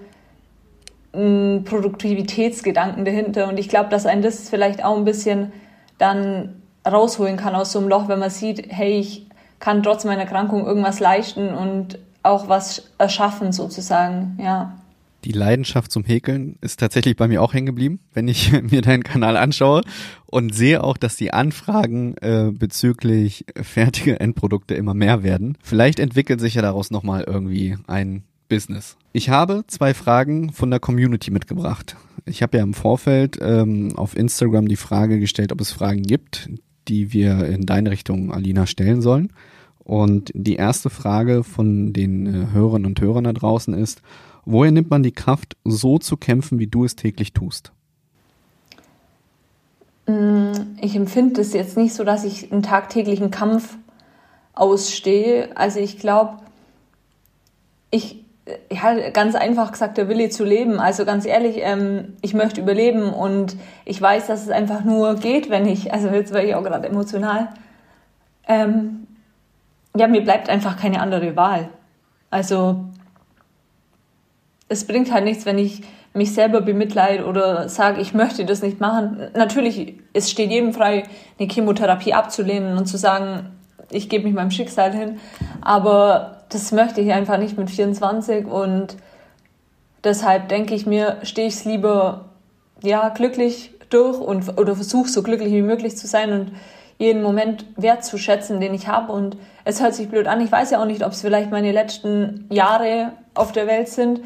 einen 1.13 1.63
Produktivitätsgedanken 1.63 3.03
dahinter. 3.03 3.47
Und 3.47 3.57
ich 3.57 3.69
glaube, 3.69 3.89
dass 3.89 4.05
ein 4.05 4.21
das 4.21 4.49
vielleicht 4.49 4.85
auch 4.85 4.97
ein 4.97 5.03
bisschen 5.05 5.51
dann 5.97 6.61
rausholen 6.87 7.37
kann 7.37 7.55
aus 7.55 7.71
so 7.71 7.79
einem 7.79 7.87
Loch, 7.87 8.07
wenn 8.07 8.19
man 8.19 8.29
sieht, 8.29 8.71
hey, 8.71 8.99
ich 8.99 9.25
kann 9.59 9.81
trotz 9.81 10.05
meiner 10.05 10.21
Erkrankung 10.21 10.63
irgendwas 10.63 10.99
leisten 10.99 11.55
und 11.55 11.97
auch 12.21 12.49
was 12.49 12.91
erschaffen 12.99 13.51
sozusagen, 13.51 14.37
ja. 14.39 14.75
Die 15.23 15.31
Leidenschaft 15.31 15.91
zum 15.91 16.03
Häkeln 16.03 16.57
ist 16.61 16.79
tatsächlich 16.79 17.15
bei 17.15 17.27
mir 17.27 17.41
auch 17.41 17.53
hängen 17.53 17.67
geblieben, 17.67 17.99
wenn 18.13 18.27
ich 18.27 18.51
mir 18.71 18.81
deinen 18.81 19.03
Kanal 19.03 19.37
anschaue 19.37 19.81
und 20.25 20.55
sehe 20.55 20.83
auch, 20.83 20.97
dass 20.97 21.15
die 21.15 21.33
Anfragen 21.33 22.15
äh, 22.17 22.51
bezüglich 22.51 23.45
fertige 23.61 24.19
Endprodukte 24.19 24.73
immer 24.73 24.93
mehr 24.93 25.23
werden. 25.23 25.57
Vielleicht 25.61 25.99
entwickelt 25.99 26.39
sich 26.39 26.55
ja 26.55 26.61
daraus 26.61 26.91
nochmal 26.91 27.23
irgendwie 27.27 27.77
ein 27.87 28.23
Business. 28.49 28.97
Ich 29.13 29.29
habe 29.29 29.63
zwei 29.67 29.93
Fragen 29.93 30.51
von 30.51 30.69
der 30.71 30.79
Community 30.79 31.31
mitgebracht. 31.31 31.95
Ich 32.25 32.41
habe 32.41 32.57
ja 32.57 32.63
im 32.63 32.73
Vorfeld 32.73 33.37
ähm, 33.41 33.95
auf 33.95 34.15
Instagram 34.15 34.67
die 34.67 34.75
Frage 34.75 35.19
gestellt, 35.19 35.51
ob 35.51 35.61
es 35.61 35.71
Fragen 35.71 36.01
gibt, 36.01 36.49
die 36.87 37.13
wir 37.13 37.45
in 37.45 37.65
deine 37.65 37.91
Richtung, 37.91 38.33
Alina, 38.33 38.65
stellen 38.65 39.01
sollen. 39.01 39.31
Und 39.79 40.31
die 40.33 40.55
erste 40.55 40.89
Frage 40.89 41.43
von 41.43 41.93
den 41.93 42.25
äh, 42.25 42.47
Hörern 42.53 42.85
und 42.85 42.99
Hörern 43.01 43.23
da 43.23 43.33
draußen 43.33 43.73
ist, 43.73 44.01
Woher 44.45 44.71
nimmt 44.71 44.89
man 44.89 45.03
die 45.03 45.11
Kraft, 45.11 45.55
so 45.63 45.97
zu 45.97 46.17
kämpfen, 46.17 46.59
wie 46.59 46.67
du 46.67 46.83
es 46.83 46.95
täglich 46.95 47.33
tust? 47.33 47.71
Mm, 50.07 50.51
ich 50.81 50.95
empfinde 50.95 51.41
es 51.41 51.53
jetzt 51.53 51.77
nicht 51.77 51.93
so, 51.93 52.03
dass 52.03 52.23
ich 52.23 52.51
einen 52.51 52.63
tagtäglichen 52.63 53.31
Kampf 53.31 53.77
ausstehe. 54.53 55.49
Also 55.55 55.79
ich 55.79 55.99
glaube, 55.99 56.37
ich, 57.91 58.23
ja, 58.71 59.09
ganz 59.11 59.35
einfach 59.35 59.71
gesagt, 59.71 59.97
der 59.97 60.09
Wille 60.09 60.29
zu 60.29 60.43
leben. 60.43 60.79
Also 60.79 61.05
ganz 61.05 61.25
ehrlich, 61.25 61.57
ähm, 61.59 62.13
ich 62.21 62.33
möchte 62.33 62.61
überleben 62.61 63.13
und 63.13 63.55
ich 63.85 64.01
weiß, 64.01 64.27
dass 64.27 64.43
es 64.43 64.49
einfach 64.49 64.83
nur 64.83 65.15
geht, 65.15 65.49
wenn 65.49 65.67
ich, 65.67 65.93
also 65.93 66.07
jetzt 66.09 66.33
werde 66.33 66.47
ich 66.47 66.55
auch 66.55 66.63
gerade 66.63 66.87
emotional. 66.87 67.49
Ähm, 68.47 69.07
ja, 69.95 70.07
mir 70.07 70.23
bleibt 70.23 70.49
einfach 70.49 70.77
keine 70.77 71.01
andere 71.01 71.35
Wahl. 71.35 71.69
Also 72.29 72.85
es 74.71 74.87
bringt 74.87 75.11
halt 75.11 75.25
nichts, 75.25 75.45
wenn 75.45 75.57
ich 75.57 75.81
mich 76.13 76.33
selber 76.33 76.61
bemitleide 76.61 77.25
oder 77.25 77.67
sage, 77.67 78.01
ich 78.01 78.13
möchte 78.13 78.45
das 78.45 78.61
nicht 78.61 78.79
machen. 78.79 79.29
Natürlich, 79.35 79.95
es 80.13 80.31
steht 80.31 80.49
jedem 80.49 80.73
frei, 80.73 81.03
eine 81.37 81.49
Chemotherapie 81.49 82.13
abzulehnen 82.13 82.77
und 82.77 82.85
zu 82.85 82.97
sagen, 82.97 83.51
ich 83.91 84.07
gebe 84.07 84.23
mich 84.23 84.33
meinem 84.33 84.51
Schicksal 84.51 84.93
hin. 84.93 85.19
Aber 85.59 86.43
das 86.49 86.71
möchte 86.71 87.01
ich 87.01 87.11
einfach 87.11 87.37
nicht 87.37 87.57
mit 87.57 87.69
24 87.69 88.45
und 88.45 88.95
deshalb 90.05 90.47
denke 90.47 90.73
ich 90.73 90.85
mir, 90.85 91.17
stehe 91.23 91.49
ich 91.49 91.55
es 91.55 91.65
lieber 91.65 92.29
ja, 92.81 93.09
glücklich 93.09 93.73
durch 93.89 94.19
und 94.19 94.57
oder 94.57 94.75
versuche 94.75 95.09
so 95.09 95.21
glücklich 95.21 95.51
wie 95.51 95.61
möglich 95.61 95.97
zu 95.97 96.07
sein 96.07 96.31
und 96.31 96.51
jeden 96.97 97.23
Moment 97.23 97.65
wertzuschätzen, 97.75 98.61
den 98.61 98.73
ich 98.73 98.87
habe. 98.87 99.11
Und 99.11 99.35
es 99.65 99.81
hört 99.81 99.95
sich 99.95 100.07
blöd 100.07 100.27
an. 100.27 100.39
Ich 100.39 100.51
weiß 100.51 100.71
ja 100.71 100.81
auch 100.81 100.85
nicht, 100.85 101.03
ob 101.03 101.11
es 101.11 101.21
vielleicht 101.21 101.51
meine 101.51 101.73
letzten 101.73 102.45
Jahre 102.49 103.11
auf 103.33 103.51
der 103.51 103.67
Welt 103.67 103.89
sind. 103.89 104.21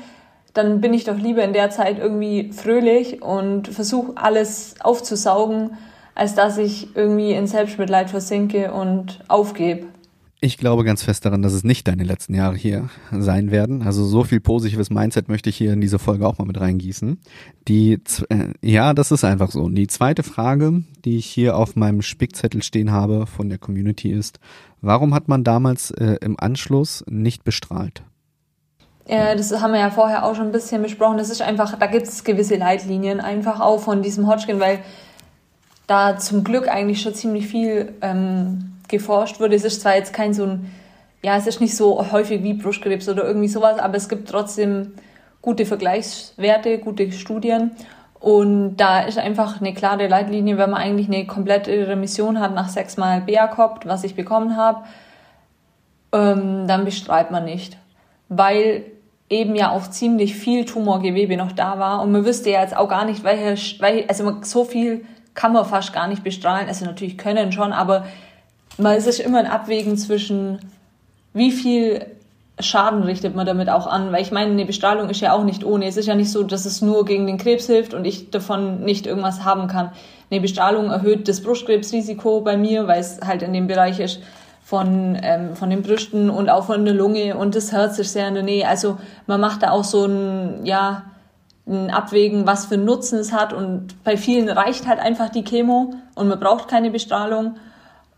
Dann 0.55 0.81
bin 0.81 0.93
ich 0.93 1.03
doch 1.03 1.17
lieber 1.17 1.43
in 1.43 1.53
der 1.53 1.69
Zeit 1.69 1.99
irgendwie 1.99 2.51
fröhlich 2.51 3.21
und 3.21 3.67
versuche 3.67 4.13
alles 4.15 4.75
aufzusaugen, 4.79 5.77
als 6.15 6.33
dass 6.33 6.57
ich 6.57 6.95
irgendwie 6.95 7.33
in 7.33 7.45
Selbstmitleid 7.45 8.09
versinke 8.09 8.73
und 8.73 9.19
aufgebe. 9.27 9.85
Ich 10.41 10.57
glaube 10.57 10.83
ganz 10.83 11.03
fest 11.03 11.25
daran, 11.25 11.41
dass 11.41 11.53
es 11.53 11.63
nicht 11.63 11.87
deine 11.87 12.03
letzten 12.03 12.35
Jahre 12.35 12.55
hier 12.55 12.89
sein 13.11 13.51
werden. 13.51 13.81
Also 13.81 14.05
so 14.05 14.23
viel 14.23 14.39
positives 14.39 14.89
Mindset 14.89 15.27
möchte 15.27 15.49
ich 15.49 15.57
hier 15.57 15.73
in 15.73 15.81
diese 15.81 15.99
Folge 15.99 16.25
auch 16.25 16.37
mal 16.37 16.45
mit 16.45 16.59
reingießen. 16.59 17.19
Die, 17.67 17.99
äh, 18.29 18.49
ja, 18.61 18.93
das 18.93 19.11
ist 19.11 19.23
einfach 19.23 19.51
so. 19.51 19.67
Die 19.67 19.87
zweite 19.87 20.23
Frage, 20.23 20.83
die 21.03 21.17
ich 21.17 21.25
hier 21.25 21.57
auf 21.57 21.75
meinem 21.75 22.01
Spickzettel 22.01 22.63
stehen 22.63 22.91
habe 22.91 23.27
von 23.27 23.49
der 23.49 23.57
Community 23.57 24.11
ist, 24.11 24.39
warum 24.81 25.13
hat 25.13 25.27
man 25.27 25.43
damals 25.43 25.91
äh, 25.91 26.17
im 26.21 26.39
Anschluss 26.39 27.03
nicht 27.09 27.43
bestrahlt? 27.43 28.03
Ja, 29.07 29.35
das 29.35 29.61
haben 29.61 29.73
wir 29.73 29.79
ja 29.79 29.91
vorher 29.91 30.25
auch 30.25 30.35
schon 30.35 30.47
ein 30.47 30.51
bisschen 30.51 30.81
besprochen. 30.81 31.17
Das 31.17 31.29
ist 31.29 31.41
einfach, 31.41 31.77
da 31.77 31.85
gibt 31.85 32.07
es 32.07 32.23
gewisse 32.23 32.55
Leitlinien 32.55 33.19
einfach 33.19 33.59
auch 33.59 33.79
von 33.79 34.01
diesem 34.01 34.27
Hodgkin, 34.27 34.59
weil 34.59 34.79
da 35.85 36.17
zum 36.17 36.43
Glück 36.43 36.67
eigentlich 36.67 37.01
schon 37.01 37.13
ziemlich 37.13 37.47
viel 37.47 37.93
ähm, 38.01 38.73
geforscht 38.87 39.39
wurde. 39.39 39.55
Es 39.55 39.63
ist 39.63 39.81
zwar 39.81 39.95
jetzt 39.95 40.11
kein 40.11 40.33
so 40.33 40.45
ein, 40.45 40.71
ja, 41.21 41.37
es 41.37 41.45
ist 41.45 41.61
nicht 41.61 41.75
so 41.75 42.11
häufig 42.11 42.41
wie 42.41 42.53
Brustkrebs 42.53 43.07
oder 43.07 43.25
irgendwie 43.25 43.47
sowas, 43.47 43.77
aber 43.77 43.95
es 43.95 44.09
gibt 44.09 44.27
trotzdem 44.27 44.93
gute 45.43 45.67
Vergleichswerte, 45.67 46.79
gute 46.79 47.11
Studien. 47.11 47.71
Und 48.19 48.77
da 48.77 49.01
ist 49.01 49.19
einfach 49.19 49.61
eine 49.61 49.75
klare 49.75 50.07
Leitlinie, 50.07 50.57
wenn 50.57 50.71
man 50.71 50.81
eigentlich 50.81 51.07
eine 51.07 51.27
komplette 51.27 51.87
Remission 51.87 52.39
hat 52.39 52.55
nach 52.55 52.69
sechsmal 52.69 53.21
BA-Copt, 53.21 53.85
was 53.85 54.03
ich 54.03 54.15
bekommen 54.15 54.57
habe, 54.57 54.85
ähm, 56.11 56.67
dann 56.67 56.85
bestreitet 56.85 57.29
man 57.29 57.45
nicht. 57.45 57.77
Weil 58.29 58.83
eben 59.29 59.55
ja 59.55 59.71
auch 59.71 59.89
ziemlich 59.89 60.35
viel 60.35 60.65
Tumorgewebe 60.65 61.37
noch 61.37 61.51
da 61.51 61.79
war. 61.79 62.01
Und 62.01 62.11
man 62.11 62.25
wüsste 62.25 62.51
ja 62.51 62.61
jetzt 62.61 62.77
auch 62.77 62.89
gar 62.89 63.05
nicht, 63.05 63.23
welche, 63.23 63.81
welche 63.81 64.09
also 64.09 64.37
so 64.41 64.63
viel 64.63 65.05
kann 65.33 65.53
man 65.53 65.65
fast 65.65 65.93
gar 65.93 66.07
nicht 66.07 66.23
bestrahlen. 66.23 66.67
Also 66.67 66.85
natürlich 66.85 67.17
können 67.17 67.51
schon, 67.51 67.73
aber 67.73 68.05
man 68.77 68.95
ist 68.95 69.19
immer 69.19 69.39
ein 69.39 69.47
Abwägen 69.47 69.97
zwischen, 69.97 70.59
wie 71.33 71.51
viel 71.51 72.05
Schaden 72.59 73.03
richtet 73.03 73.35
man 73.35 73.45
damit 73.45 73.69
auch 73.69 73.85
an, 73.85 74.13
weil 74.13 74.21
ich 74.21 74.31
meine, 74.31 74.51
eine 74.51 74.65
Bestrahlung 74.65 75.09
ist 75.09 75.19
ja 75.19 75.33
auch 75.33 75.43
nicht 75.43 75.65
ohne. 75.65 75.87
Es 75.87 75.97
ist 75.97 76.05
ja 76.05 76.15
nicht 76.15 76.31
so, 76.31 76.43
dass 76.43 76.65
es 76.65 76.81
nur 76.81 77.03
gegen 77.03 77.27
den 77.27 77.37
Krebs 77.37 77.67
hilft 77.67 77.93
und 77.93 78.05
ich 78.05 78.29
davon 78.31 78.81
nicht 78.85 79.07
irgendwas 79.07 79.43
haben 79.43 79.67
kann. 79.67 79.91
Eine 80.31 80.39
Bestrahlung 80.39 80.89
erhöht 80.89 81.27
das 81.27 81.41
Brustkrebsrisiko 81.41 82.41
bei 82.41 82.55
mir, 82.55 82.87
weil 82.87 83.01
es 83.01 83.19
halt 83.21 83.41
in 83.41 83.51
dem 83.51 83.67
Bereich 83.67 83.99
ist 83.99 84.21
von, 84.65 85.15
ähm, 85.21 85.55
von 85.55 85.69
den 85.69 85.83
Brüsten 85.83 86.31
und 86.31 86.49
auch 86.49 86.65
von 86.65 86.85
der 86.85 86.95
Lunge 86.95 87.37
und 87.37 87.53
das 87.53 87.71
Herz 87.71 87.99
ist 87.99 88.13
sehr 88.13 88.27
in 88.27 88.33
der 88.33 88.41
Nähe. 88.41 88.67
Also 88.67 88.97
man 89.27 89.39
macht 89.39 89.61
da 89.61 89.69
auch 89.69 89.83
so 89.83 90.05
ein, 90.05 90.65
ja, 90.65 91.03
ein 91.67 91.91
Abwägen, 91.91 92.47
was 92.47 92.65
für 92.65 92.73
einen 92.73 92.85
Nutzen 92.85 93.19
es 93.19 93.31
hat 93.31 93.53
und 93.53 94.03
bei 94.03 94.17
vielen 94.17 94.49
reicht 94.49 94.87
halt 94.87 94.99
einfach 94.99 95.29
die 95.29 95.43
Chemo 95.43 95.93
und 96.15 96.27
man 96.27 96.39
braucht 96.39 96.67
keine 96.67 96.89
Bestrahlung 96.89 97.57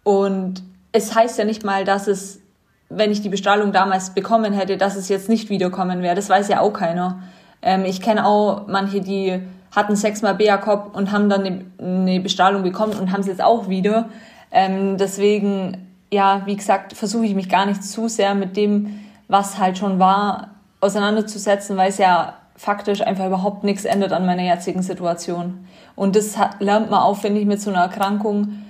und 0.04 0.64
es 0.94 1.14
heißt 1.14 1.38
ja 1.38 1.44
nicht 1.44 1.66
mal, 1.66 1.84
dass 1.84 2.08
es, 2.08 2.40
wenn 2.88 3.12
ich 3.12 3.22
die 3.22 3.28
Bestrahlung 3.28 3.74
damals 3.74 4.12
bekommen 4.12 4.54
hätte, 4.54 4.78
dass 4.78 4.96
es 4.96 5.10
jetzt 5.10 5.28
nicht 5.28 5.50
wiederkommen 5.50 6.02
wäre. 6.02 6.16
Das 6.16 6.30
weiß 6.30 6.48
ja 6.48 6.62
auch 6.62 6.72
keiner. 6.72 7.24
Ähm, 7.62 7.84
ich 7.84 8.00
kenne 8.00 8.26
auch 8.26 8.68
manche, 8.68 9.02
die 9.02 9.42
hatten 9.76 9.98
sechsmal 9.98 10.36
BA-Cop 10.36 10.96
und 10.96 11.12
haben 11.12 11.28
dann 11.28 11.44
eine, 11.44 11.66
eine 11.78 12.22
Bestrahlung 12.22 12.64
bekommen 12.64 12.94
und 12.98 13.12
haben 13.12 13.20
es 13.20 13.28
jetzt 13.28 13.44
auch 13.44 13.68
wieder. 13.68 14.08
Ähm, 14.50 14.98
deswegen, 14.98 15.87
ja, 16.12 16.43
wie 16.46 16.56
gesagt, 16.56 16.93
versuche 16.93 17.26
ich 17.26 17.36
mich 17.36 17.50
gar 17.50 17.65
nicht 17.65 17.84
zu 17.84 18.08
sehr 18.08 18.36
mit 18.36 18.56
dem, 18.58 19.00
was 19.28 19.58
halt 19.60 19.78
schon 19.78 20.00
war, 20.00 20.52
auseinanderzusetzen, 20.80 21.76
weil 21.78 21.89
es 21.89 21.98
ja 21.98 22.36
faktisch 22.56 23.02
einfach 23.02 23.28
überhaupt 23.28 23.63
nichts 23.63 23.86
ändert 23.86 24.13
an 24.13 24.26
meiner 24.26 24.43
jetzigen 24.43 24.82
Situation. 24.82 25.67
Und 25.96 26.15
das 26.15 26.38
hat, 26.38 26.62
lernt 26.62 26.89
man 26.89 27.02
auch, 27.02 27.17
finde 27.17 27.39
ich, 27.39 27.46
mit 27.46 27.62
so 27.62 27.70
einer 27.70 27.82
Erkrankung, 27.82 28.63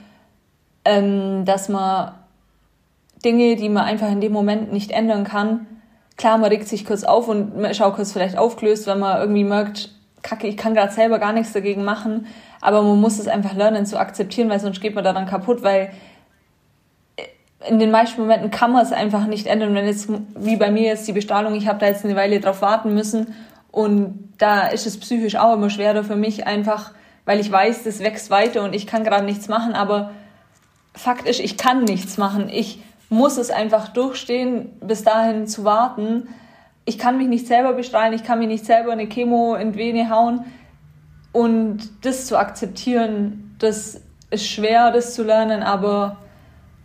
ähm, 0.83 1.45
dass 1.45 1.69
man 1.69 2.13
Dinge, 3.23 3.55
die 3.55 3.69
man 3.69 3.85
einfach 3.85 4.09
in 4.09 4.21
dem 4.21 4.31
Moment 4.31 4.71
nicht 4.71 4.91
ändern 4.91 5.23
kann, 5.23 5.67
klar, 6.17 6.37
man 6.37 6.49
regt 6.49 6.67
sich 6.67 6.85
kurz 6.85 7.03
auf 7.03 7.27
und 7.27 7.57
man 7.57 7.71
kurz 7.73 8.11
vielleicht 8.11 8.37
aufgelöst, 8.37 8.87
wenn 8.87 8.99
man 8.99 9.19
irgendwie 9.19 9.43
merkt, 9.43 9.89
kacke, 10.23 10.47
ich 10.47 10.57
kann 10.57 10.73
gerade 10.73 10.91
selber 10.91 11.19
gar 11.19 11.31
nichts 11.31 11.53
dagegen 11.53 11.83
machen, 11.83 12.27
aber 12.59 12.81
man 12.81 12.99
muss 12.99 13.19
es 13.19 13.27
einfach 13.27 13.53
lernen 13.53 13.85
zu 13.85 13.99
akzeptieren, 13.99 14.49
weil 14.49 14.59
sonst 14.59 14.81
geht 14.81 14.95
man 14.95 15.03
daran 15.03 15.27
kaputt, 15.27 15.63
weil 15.63 15.91
in 17.65 17.79
den 17.79 17.91
meisten 17.91 18.21
Momenten 18.21 18.51
kann 18.51 18.71
man 18.71 18.83
es 18.83 18.91
einfach 18.91 19.25
nicht 19.25 19.47
ändern. 19.47 19.73
Wenn 19.73 19.85
jetzt, 19.85 20.09
wie 20.35 20.57
bei 20.57 20.69
mir 20.69 20.83
jetzt 20.83 21.07
die 21.07 21.13
Bestrahlung, 21.13 21.55
ich 21.55 21.67
habe 21.67 21.79
da 21.79 21.87
jetzt 21.87 22.05
eine 22.05 22.15
Weile 22.15 22.39
drauf 22.39 22.61
warten 22.61 22.93
müssen 22.93 23.33
und 23.71 24.33
da 24.37 24.67
ist 24.67 24.85
es 24.85 24.99
psychisch 24.99 25.35
auch 25.35 25.53
immer 25.53 25.69
schwerer 25.69 26.03
für 26.03 26.15
mich 26.15 26.45
einfach, 26.45 26.91
weil 27.25 27.39
ich 27.39 27.51
weiß, 27.51 27.83
das 27.83 27.99
wächst 27.99 28.29
weiter 28.29 28.63
und 28.63 28.75
ich 28.75 28.85
kann 28.85 29.03
gerade 29.03 29.25
nichts 29.25 29.47
machen, 29.47 29.73
aber 29.73 30.11
Fakt 30.93 31.27
ist, 31.27 31.39
ich 31.39 31.57
kann 31.57 31.83
nichts 31.83 32.17
machen. 32.17 32.49
Ich 32.49 32.81
muss 33.09 33.37
es 33.37 33.51
einfach 33.51 33.89
durchstehen, 33.89 34.69
bis 34.81 35.03
dahin 35.03 35.45
zu 35.45 35.63
warten. 35.63 36.29
Ich 36.85 36.97
kann 36.97 37.17
mich 37.17 37.27
nicht 37.27 37.47
selber 37.47 37.73
bestrahlen, 37.73 38.13
ich 38.13 38.23
kann 38.23 38.39
mir 38.39 38.47
nicht 38.47 38.65
selber 38.65 38.91
eine 38.91 39.07
Chemo 39.07 39.55
in 39.55 39.73
die 39.73 39.79
Vene 39.79 40.09
hauen. 40.09 40.45
Und 41.33 41.89
das 42.03 42.25
zu 42.25 42.37
akzeptieren, 42.37 43.55
das 43.59 44.01
ist 44.31 44.47
schwer, 44.47 44.91
das 44.91 45.13
zu 45.13 45.23
lernen, 45.23 45.61
aber 45.61 46.17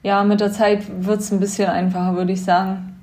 ja, 0.02 0.24
mit 0.24 0.40
der 0.40 0.52
Zeit 0.52 0.84
wird 1.04 1.20
es 1.20 1.32
ein 1.32 1.40
bisschen 1.40 1.68
einfacher, 1.68 2.16
würde 2.16 2.32
ich 2.32 2.42
sagen. 2.42 2.96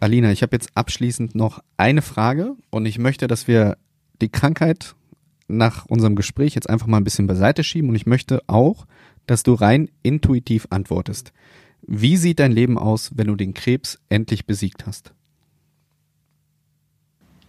Alina, 0.00 0.30
ich 0.30 0.42
habe 0.42 0.54
jetzt 0.54 0.70
abschließend 0.74 1.34
noch 1.34 1.60
eine 1.76 2.02
Frage 2.02 2.56
und 2.70 2.84
ich 2.84 2.98
möchte, 2.98 3.26
dass 3.26 3.48
wir 3.48 3.78
die 4.20 4.28
Krankheit 4.28 4.94
nach 5.48 5.86
unserem 5.86 6.16
Gespräch 6.16 6.54
jetzt 6.54 6.68
einfach 6.68 6.86
mal 6.86 6.98
ein 6.98 7.04
bisschen 7.04 7.26
beiseite 7.26 7.64
schieben 7.64 7.88
und 7.88 7.94
ich 7.94 8.06
möchte 8.06 8.42
auch, 8.46 8.86
dass 9.26 9.42
du 9.42 9.54
rein 9.54 9.88
intuitiv 10.02 10.66
antwortest. 10.70 11.32
Wie 11.82 12.16
sieht 12.16 12.40
dein 12.40 12.52
Leben 12.52 12.78
aus, 12.78 13.12
wenn 13.14 13.26
du 13.26 13.36
den 13.36 13.54
Krebs 13.54 13.98
endlich 14.08 14.46
besiegt 14.46 14.86
hast? 14.86 15.12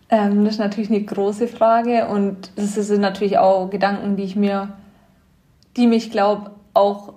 Ähm, 0.10 0.45
das 0.45 0.55
ist 0.55 0.60
natürlich 0.60 0.89
eine 0.89 1.03
große 1.03 1.47
Frage 1.47 2.08
und 2.08 2.51
das 2.55 2.75
sind 2.75 3.01
natürlich 3.01 3.38
auch 3.38 3.69
Gedanken, 3.69 4.15
die 4.15 4.23
ich 4.23 4.36
mir, 4.36 4.73
die 5.77 5.88
mich, 5.88 6.12
glaube 6.12 6.51
auch 6.73 7.14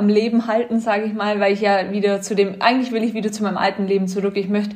am 0.00 0.08
Leben 0.08 0.46
halten, 0.46 0.80
sage 0.80 1.04
ich 1.04 1.12
mal, 1.12 1.38
weil 1.38 1.52
ich 1.52 1.60
ja 1.60 1.92
wieder 1.92 2.22
zu 2.22 2.34
dem, 2.34 2.56
eigentlich 2.60 2.90
will 2.90 3.04
ich 3.04 3.14
wieder 3.14 3.30
zu 3.30 3.42
meinem 3.42 3.58
alten 3.58 3.86
Leben 3.86 4.08
zurück. 4.08 4.36
Ich 4.36 4.48
möchte 4.48 4.74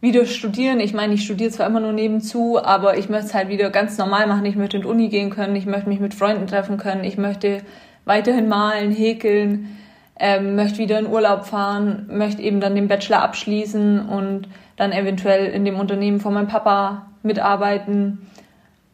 wieder 0.00 0.24
studieren. 0.24 0.80
Ich 0.80 0.94
meine, 0.94 1.14
ich 1.14 1.24
studiere 1.24 1.50
zwar 1.50 1.66
immer 1.66 1.80
nur 1.80 1.92
nebenzu, 1.92 2.58
aber 2.62 2.96
ich 2.96 3.08
möchte 3.08 3.26
es 3.26 3.34
halt 3.34 3.48
wieder 3.48 3.70
ganz 3.70 3.98
normal 3.98 4.26
machen. 4.26 4.46
Ich 4.46 4.56
möchte 4.56 4.78
in 4.78 4.82
die 4.82 4.88
Uni 4.88 5.08
gehen 5.08 5.30
können, 5.30 5.54
ich 5.56 5.66
möchte 5.66 5.88
mich 5.88 6.00
mit 6.00 6.14
Freunden 6.14 6.46
treffen 6.46 6.78
können, 6.78 7.04
ich 7.04 7.18
möchte 7.18 7.58
weiterhin 8.06 8.48
malen, 8.48 8.90
häkeln, 8.92 9.76
ähm, 10.18 10.56
möchte 10.56 10.78
wieder 10.78 10.98
in 10.98 11.06
Urlaub 11.06 11.44
fahren, 11.44 12.08
möchte 12.10 12.42
eben 12.42 12.60
dann 12.60 12.74
den 12.74 12.88
Bachelor 12.88 13.22
abschließen 13.22 14.08
und 14.08 14.48
dann 14.76 14.92
eventuell 14.92 15.46
in 15.46 15.66
dem 15.66 15.78
Unternehmen 15.78 16.20
von 16.20 16.32
meinem 16.32 16.48
Papa 16.48 17.10
mitarbeiten. 17.22 18.26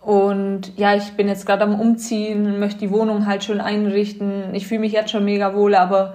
Und 0.07 0.79
ja, 0.79 0.95
ich 0.95 1.15
bin 1.15 1.27
jetzt 1.27 1.47
gerade 1.47 1.65
am 1.65 1.81
Umziehen, 1.81 2.61
möchte 2.61 2.79
die 2.79 2.93
Wohnung 2.93 3.27
halt 3.27 3.43
schön 3.43 3.61
einrichten. 3.61 4.55
Ich 4.55 4.69
fühle 4.69 4.79
mich 4.79 4.93
jetzt 4.93 5.11
schon 5.11 5.25
mega 5.25 5.53
wohl, 5.53 5.75
aber 5.75 6.15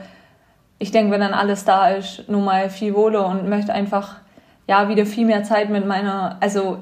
ich 0.79 0.91
denke, 0.91 1.11
wenn 1.11 1.19
dann 1.19 1.33
alles 1.33 1.65
da 1.65 1.89
ist, 1.89 2.23
nur 2.29 2.41
mal 2.41 2.69
viel 2.69 2.93
wohler 2.95 3.27
und 3.27 3.49
möchte 3.49 3.73
einfach 3.73 4.15
ja 4.65 4.87
wieder 4.87 5.05
viel 5.05 5.25
mehr 5.25 5.43
Zeit 5.43 5.69
mit 5.69 5.85
meiner, 5.85 6.37
also 6.39 6.77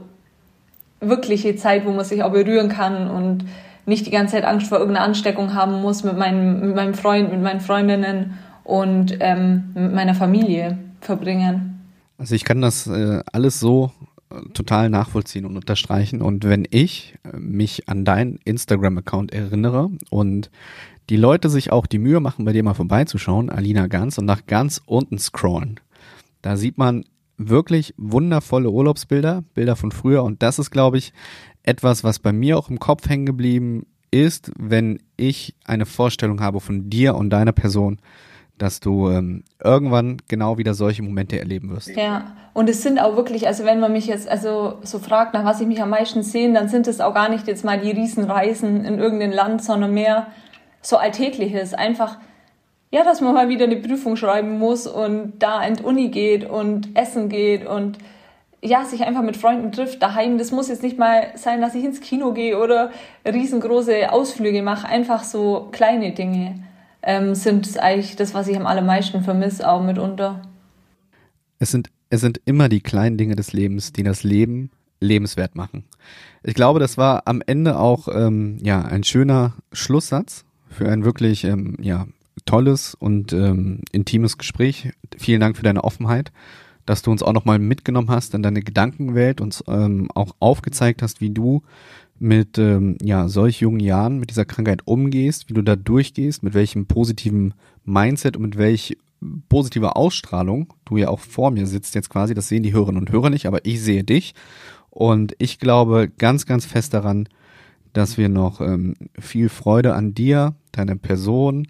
wirkliche 1.00 1.56
Zeit, 1.56 1.84
wo 1.88 1.90
man 1.90 2.06
sich 2.06 2.22
auch 2.22 2.32
berühren 2.32 2.70
kann 2.70 3.10
und 3.10 3.46
nicht 3.88 4.06
die 4.06 4.12
ganze 4.12 4.36
Zeit 4.36 4.46
Angst 4.46 4.68
vor 4.68 4.78
irgendeiner 4.78 5.08
Ansteckung 5.08 5.56
haben 5.56 5.82
muss 5.82 6.04
mit 6.04 6.16
meinem, 6.16 6.60
mit 6.60 6.76
meinem 6.76 6.94
Freund, 6.94 7.32
mit 7.32 7.42
meinen 7.42 7.60
Freundinnen 7.60 8.38
und 8.64 9.18
ähm, 9.20 9.72
mit 9.74 9.96
meiner 9.96 10.14
Familie 10.14 10.78
verbringen. 11.02 11.70
Also 12.20 12.36
ich 12.36 12.46
kann 12.46 12.62
das 12.62 12.86
äh, 12.86 13.24
alles 13.34 13.60
so 13.60 13.92
total 14.54 14.90
nachvollziehen 14.90 15.46
und 15.46 15.56
unterstreichen. 15.56 16.22
Und 16.22 16.44
wenn 16.44 16.68
ich 16.70 17.16
äh, 17.24 17.38
mich 17.38 17.90
an 17.90 18.06
deinen 18.06 18.40
Instagram-Account 18.46 19.34
erinnere 19.34 19.90
und 20.10 20.50
die 21.10 21.18
Leute 21.18 21.50
sich 21.50 21.72
auch 21.72 21.88
die 21.88 21.98
Mühe 21.98 22.20
machen, 22.20 22.46
bei 22.46 22.54
dir 22.54 22.64
mal 22.64 22.76
vorbeizuschauen, 22.76 23.50
Alina 23.50 23.88
Ganz, 23.88 24.18
und 24.18 24.26
nach 24.26 24.46
ganz 24.46 24.82
unten 24.86 25.18
scrollen, 25.18 25.80
da 26.42 26.56
sieht 26.56 26.78
man 26.78 27.04
wirklich 27.38 27.94
wundervolle 27.98 28.70
Urlaubsbilder, 28.70 29.44
Bilder 29.56 29.76
von 29.76 29.92
früher. 29.92 30.24
Und 30.24 30.44
das 30.44 30.60
ist, 30.60 30.72
glaube 30.72 30.98
ich, 30.98 31.14
etwas, 31.64 32.04
was 32.04 32.20
bei 32.20 32.32
mir 32.32 32.58
auch 32.58 32.70
im 32.70 32.80
Kopf 32.80 33.10
hängen 33.10 33.26
geblieben 33.26 33.86
ist, 34.12 34.52
wenn 34.58 35.00
ich 35.18 35.56
eine 35.66 35.86
Vorstellung 35.86 36.42
habe 36.42 36.60
von 36.60 36.90
dir 36.90 37.16
und 37.16 37.30
deiner 37.30 37.52
Person, 37.52 38.00
dass 38.62 38.80
du 38.80 39.10
ähm, 39.10 39.44
irgendwann 39.64 40.18
genau 40.28 40.58
wieder 40.58 40.74
solche 40.74 41.02
Momente 41.02 41.40
erleben 41.40 41.70
wirst. 41.72 41.90
Ja, 41.90 42.36
und 42.54 42.70
es 42.70 42.84
sind 42.84 43.00
auch 43.00 43.16
wirklich, 43.16 43.48
also 43.48 43.66
wenn 43.66 43.80
man 43.80 43.92
mich 43.92 44.06
jetzt 44.06 44.28
also 44.28 44.76
so 44.84 45.00
fragt, 45.00 45.34
nach 45.34 45.46
was 45.46 45.62
ich 45.62 45.68
mich 45.68 45.82
am 45.82 45.90
meisten 45.90 46.24
sehe, 46.24 46.52
dann 46.54 46.68
sind 46.68 46.88
es 46.88 47.02
auch 47.02 47.14
gar 47.14 47.30
nicht 47.30 47.48
jetzt 47.48 47.66
mal 47.66 47.80
die 47.80 47.92
Riesenreisen 47.92 48.86
in 48.86 49.00
irgendein 49.00 49.32
Land, 49.32 49.64
sondern 49.64 49.94
mehr 49.94 50.28
so 50.82 50.98
Alltägliches. 50.98 51.74
Einfach, 51.74 52.18
ja, 52.92 53.04
dass 53.04 53.22
man 53.22 53.34
mal 53.34 53.50
wieder 53.50 53.66
eine 53.66 53.78
Prüfung 53.78 54.16
schreiben 54.16 54.60
muss 54.60 54.88
und 54.88 55.34
da 55.40 55.64
in 55.64 55.76
die 55.76 55.84
Uni 55.84 56.10
geht 56.10 56.50
und 56.50 56.98
essen 56.98 57.30
geht 57.30 57.66
und 57.66 57.98
ja, 58.62 58.84
sich 58.84 59.06
einfach 59.06 59.22
mit 59.22 59.38
Freunden 59.38 59.72
trifft 59.72 60.04
daheim. 60.04 60.38
Das 60.38 60.52
muss 60.52 60.68
jetzt 60.68 60.84
nicht 60.84 60.98
mal 60.98 61.28
sein, 61.36 61.62
dass 61.62 61.76
ich 61.76 61.86
ins 61.86 62.02
Kino 62.02 62.34
gehe 62.34 62.60
oder 62.60 62.92
riesengroße 63.26 64.12
Ausflüge 64.12 64.62
mache. 64.62 64.88
Einfach 64.88 65.24
so 65.24 65.70
kleine 65.72 66.12
Dinge 66.12 66.56
ähm, 67.02 67.36
sind 67.36 67.78
eigentlich 67.78 68.16
das, 68.16 68.34
was 68.34 68.48
ich 68.48 68.58
am 68.58 68.66
allermeisten 68.66 69.24
vermisse, 69.24 69.70
auch 69.70 69.84
mitunter. 69.84 70.42
Es 71.60 71.72
sind, 71.72 71.90
es 72.10 72.22
sind 72.22 72.42
immer 72.46 72.70
die 72.70 72.82
kleinen 72.82 73.18
Dinge 73.18 73.36
des 73.36 73.54
Lebens, 73.54 73.94
die 73.94 74.04
das 74.04 74.24
Leben 74.24 74.72
lebenswert 75.00 75.56
machen. 75.56 75.86
Ich 76.44 76.54
glaube, 76.54 76.80
das 76.80 76.98
war 76.98 77.24
am 77.26 77.42
Ende 77.46 77.80
auch 77.80 78.08
ähm, 78.14 78.58
ja 78.62 78.82
ein 78.82 79.04
schöner 79.04 79.54
Schlusssatz 79.72 80.46
für 80.70 80.90
ein 80.90 81.04
wirklich 81.04 81.44
ähm, 81.44 81.78
ja 81.82 82.08
tolles 82.46 82.96
und 82.96 83.34
ähm, 83.34 83.82
intimes 83.92 84.38
Gespräch. 84.38 84.92
Vielen 85.18 85.42
Dank 85.42 85.58
für 85.58 85.64
deine 85.64 85.84
Offenheit 85.84 86.32
dass 86.90 87.04
du 87.04 87.12
uns 87.12 87.22
auch 87.22 87.34
nochmal 87.34 87.60
mitgenommen 87.60 88.10
hast 88.10 88.34
in 88.34 88.42
deine 88.42 88.64
Gedankenwelt, 88.64 89.42
uns 89.42 89.64
ähm, 89.68 90.10
auch 90.16 90.36
aufgezeigt 90.40 91.04
hast, 91.04 91.22
wie 91.22 91.30
du 91.30 91.62
mit 92.20 92.58
ähm, 92.58 92.98
ja, 93.02 93.28
solch 93.28 93.62
jungen 93.62 93.80
Jahren 93.80 94.20
mit 94.20 94.30
dieser 94.30 94.46
Krankheit 94.46 94.82
umgehst, 94.86 95.50
wie 95.50 95.54
du 95.54 95.62
da 95.62 95.76
durchgehst, 95.76 96.44
mit 96.44 96.54
welchem 96.54 96.86
positiven 96.86 97.54
Mindset 97.86 98.38
und 98.38 98.44
mit 98.44 98.58
welch 98.58 98.98
positiver 99.50 99.98
Ausstrahlung 99.98 100.74
du 100.86 100.98
ja 100.98 101.10
auch 101.10 101.20
vor 101.20 101.52
mir 101.52 101.68
sitzt 101.68 101.96
jetzt 101.96 102.10
quasi, 102.10 102.34
das 102.34 102.48
sehen 102.48 102.64
die 102.64 102.74
Hörerinnen 102.74 103.02
und 103.02 103.12
Hörer 103.12 103.30
nicht, 103.30 103.48
aber 103.48 103.66
ich 103.66 103.82
sehe 103.82 104.04
dich. 104.04 104.34
Und 104.90 105.36
ich 105.40 105.60
glaube 105.60 106.10
ganz, 106.18 106.46
ganz 106.46 106.66
fest 106.66 106.94
daran, 106.94 107.28
dass 107.94 108.18
wir 108.18 108.30
noch 108.30 108.62
ähm, 108.62 108.96
viel 109.18 109.50
Freude 109.50 109.94
an 109.94 110.14
dir, 110.14 110.56
deiner 110.72 110.96
Person, 110.96 111.68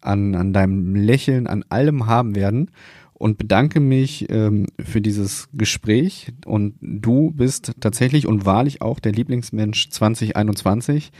an, 0.00 0.34
an 0.34 0.52
deinem 0.52 0.94
Lächeln, 0.94 1.46
an 1.46 1.64
allem 1.68 2.06
haben 2.06 2.34
werden 2.34 2.70
und 3.22 3.38
bedanke 3.38 3.78
mich 3.78 4.28
ähm, 4.30 4.66
für 4.80 5.00
dieses 5.00 5.48
Gespräch. 5.52 6.32
Und 6.44 6.74
du 6.80 7.30
bist 7.30 7.70
tatsächlich 7.78 8.26
und 8.26 8.46
wahrlich 8.46 8.82
auch 8.82 8.98
der 8.98 9.12
Lieblingsmensch 9.12 9.90
2021, 9.90 11.12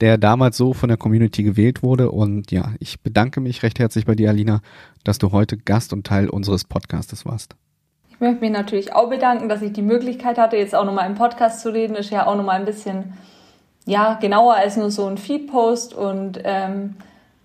der 0.00 0.18
damals 0.18 0.56
so 0.56 0.72
von 0.72 0.88
der 0.88 0.96
Community 0.96 1.42
gewählt 1.42 1.82
wurde. 1.82 2.12
Und 2.12 2.52
ja, 2.52 2.74
ich 2.78 3.00
bedanke 3.00 3.40
mich 3.40 3.64
recht 3.64 3.80
herzlich 3.80 4.06
bei 4.06 4.14
dir, 4.14 4.30
Alina, 4.30 4.60
dass 5.02 5.18
du 5.18 5.32
heute 5.32 5.56
Gast 5.56 5.92
und 5.92 6.06
Teil 6.06 6.28
unseres 6.28 6.62
Podcastes 6.62 7.26
warst. 7.26 7.56
Ich 8.08 8.20
möchte 8.20 8.40
mich 8.40 8.52
natürlich 8.52 8.92
auch 8.92 9.10
bedanken, 9.10 9.48
dass 9.48 9.60
ich 9.60 9.72
die 9.72 9.82
Möglichkeit 9.82 10.38
hatte, 10.38 10.56
jetzt 10.56 10.76
auch 10.76 10.84
nochmal 10.84 11.10
im 11.10 11.16
Podcast 11.16 11.62
zu 11.62 11.72
reden. 11.72 11.96
Ist 11.96 12.10
ja 12.10 12.28
auch 12.28 12.36
nochmal 12.36 12.60
ein 12.60 12.66
bisschen 12.66 13.14
ja, 13.84 14.14
genauer 14.14 14.54
als 14.54 14.76
nur 14.76 14.92
so 14.92 15.06
ein 15.06 15.18
Feed-Post 15.18 15.92
und 15.92 16.40
ähm, 16.44 16.94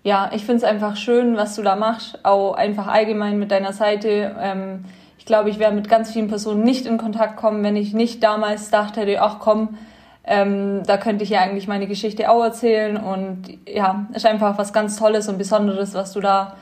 ja, 0.04 0.30
ich 0.34 0.44
finde 0.44 0.58
es 0.58 0.64
einfach 0.64 0.96
schön, 0.96 1.36
was 1.36 1.56
du 1.56 1.62
da 1.62 1.76
machst, 1.76 2.18
auch 2.24 2.52
einfach 2.52 2.86
allgemein 2.86 3.38
mit 3.38 3.50
deiner 3.50 3.72
Seite. 3.72 4.36
Ähm, 4.38 4.84
ich 5.18 5.24
glaube, 5.24 5.48
ich 5.48 5.58
wäre 5.58 5.72
mit 5.72 5.88
ganz 5.88 6.12
vielen 6.12 6.28
Personen 6.28 6.62
nicht 6.62 6.84
in 6.84 6.98
Kontakt 6.98 7.36
kommen, 7.36 7.64
wenn 7.64 7.74
ich 7.74 7.94
nicht 7.94 8.22
damals 8.22 8.70
dachte 8.70 9.18
ach 9.20 9.38
komm, 9.40 9.78
ähm, 10.26 10.82
da 10.86 10.98
könnte 10.98 11.24
ich 11.24 11.30
ja 11.30 11.40
eigentlich 11.40 11.66
meine 11.68 11.86
Geschichte 11.86 12.30
auch 12.30 12.44
erzählen. 12.44 12.98
Und 12.98 13.48
ja, 13.66 14.06
ist 14.12 14.26
einfach 14.26 14.58
was 14.58 14.74
ganz 14.74 14.96
Tolles 14.96 15.28
und 15.28 15.38
Besonderes, 15.38 15.94
was 15.94 16.12
du 16.12 16.20
da 16.20 16.54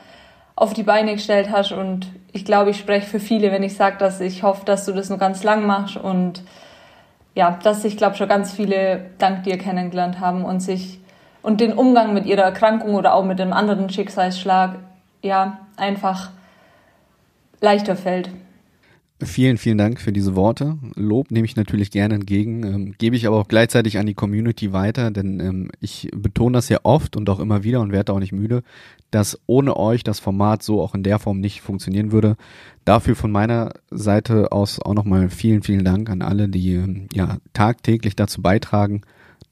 auf 0.55 0.73
die 0.73 0.83
Beine 0.83 1.13
gestellt 1.13 1.49
hast. 1.51 1.73
Und 1.73 2.07
ich 2.31 2.45
glaube, 2.45 2.69
ich 2.69 2.79
spreche 2.79 3.07
für 3.07 3.19
viele, 3.19 3.51
wenn 3.51 3.63
ich 3.63 3.75
sage, 3.75 3.97
dass 3.97 4.21
ich 4.21 4.43
hoffe, 4.43 4.63
dass 4.63 4.85
du 4.85 4.93
das 4.93 5.09
noch 5.09 5.19
ganz 5.19 5.43
lang 5.43 5.67
machst 5.67 5.97
und 5.97 6.43
ja, 7.35 7.57
dass 7.63 7.83
ich 7.83 7.97
glaube 7.97 8.15
schon 8.15 8.29
ganz 8.29 8.53
viele 8.53 9.07
dank 9.17 9.43
dir 9.43 9.57
kennengelernt 9.57 10.19
haben 10.19 10.45
und 10.45 10.61
sich 10.61 10.99
und 11.43 11.61
den 11.61 11.73
Umgang 11.73 12.13
mit 12.13 12.25
ihrer 12.25 12.41
Erkrankung 12.41 12.95
oder 12.95 13.13
auch 13.13 13.25
mit 13.25 13.39
einem 13.39 13.53
anderen 13.53 13.89
Schicksalsschlag 13.89 14.79
ja 15.21 15.59
einfach 15.77 16.31
leichter 17.61 17.95
fällt. 17.95 18.29
Vielen, 19.21 19.57
vielen 19.57 19.77
Dank 19.77 20.01
für 20.01 20.11
diese 20.11 20.35
Worte. 20.35 20.77
Lob 20.95 21.31
nehme 21.31 21.45
ich 21.45 21.55
natürlich 21.55 21.91
gerne 21.91 22.15
entgegen, 22.15 22.63
ähm, 22.65 22.95
gebe 22.97 23.15
ich 23.15 23.25
aber 23.27 23.37
auch 23.37 23.47
gleichzeitig 23.47 23.97
an 23.97 24.05
die 24.05 24.15
Community 24.15 24.73
weiter, 24.73 25.11
denn 25.11 25.39
ähm, 25.39 25.71
ich 25.79 26.09
betone 26.13 26.53
das 26.53 26.67
ja 26.67 26.79
oft 26.83 27.15
und 27.15 27.29
auch 27.29 27.39
immer 27.39 27.63
wieder 27.63 27.79
und 27.79 27.93
werde 27.93 28.11
auch 28.11 28.19
nicht 28.19 28.33
müde, 28.33 28.63
dass 29.11 29.39
ohne 29.45 29.77
euch 29.77 30.03
das 30.03 30.19
Format 30.19 30.63
so 30.63 30.81
auch 30.81 30.93
in 30.93 31.03
der 31.03 31.19
Form 31.19 31.39
nicht 31.39 31.61
funktionieren 31.61 32.11
würde. 32.11 32.35
Dafür 32.83 33.15
von 33.15 33.31
meiner 33.31 33.73
Seite 33.91 34.51
aus 34.51 34.81
auch 34.81 34.93
nochmal 34.93 35.29
vielen, 35.29 35.63
vielen 35.63 35.85
Dank 35.85 36.09
an 36.09 36.21
alle, 36.21 36.49
die 36.49 36.73
ähm, 36.73 37.07
ja 37.13 37.37
tagtäglich 37.53 38.15
dazu 38.15 38.41
beitragen, 38.41 39.03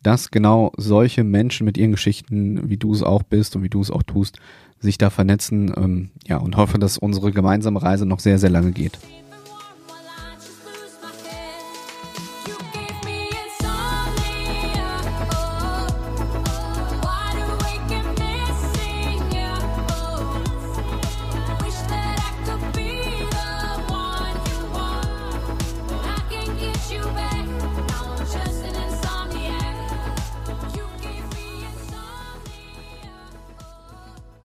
dass 0.03 0.31
genau 0.31 0.71
solche 0.77 1.23
Menschen 1.23 1.65
mit 1.65 1.77
ihren 1.77 1.91
Geschichten, 1.91 2.69
wie 2.69 2.77
du 2.77 2.93
es 2.93 3.03
auch 3.03 3.23
bist 3.23 3.55
und 3.55 3.63
wie 3.63 3.69
du 3.69 3.81
es 3.81 3.91
auch 3.91 4.03
tust, 4.03 4.37
sich 4.79 4.97
da 4.97 5.09
vernetzen. 5.09 5.73
Ähm, 5.77 6.09
ja, 6.27 6.37
und 6.37 6.57
hoffe, 6.57 6.79
dass 6.79 6.97
unsere 6.97 7.31
gemeinsame 7.31 7.81
Reise 7.81 8.05
noch 8.05 8.19
sehr, 8.19 8.39
sehr 8.39 8.49
lange 8.49 8.71
geht. 8.71 8.99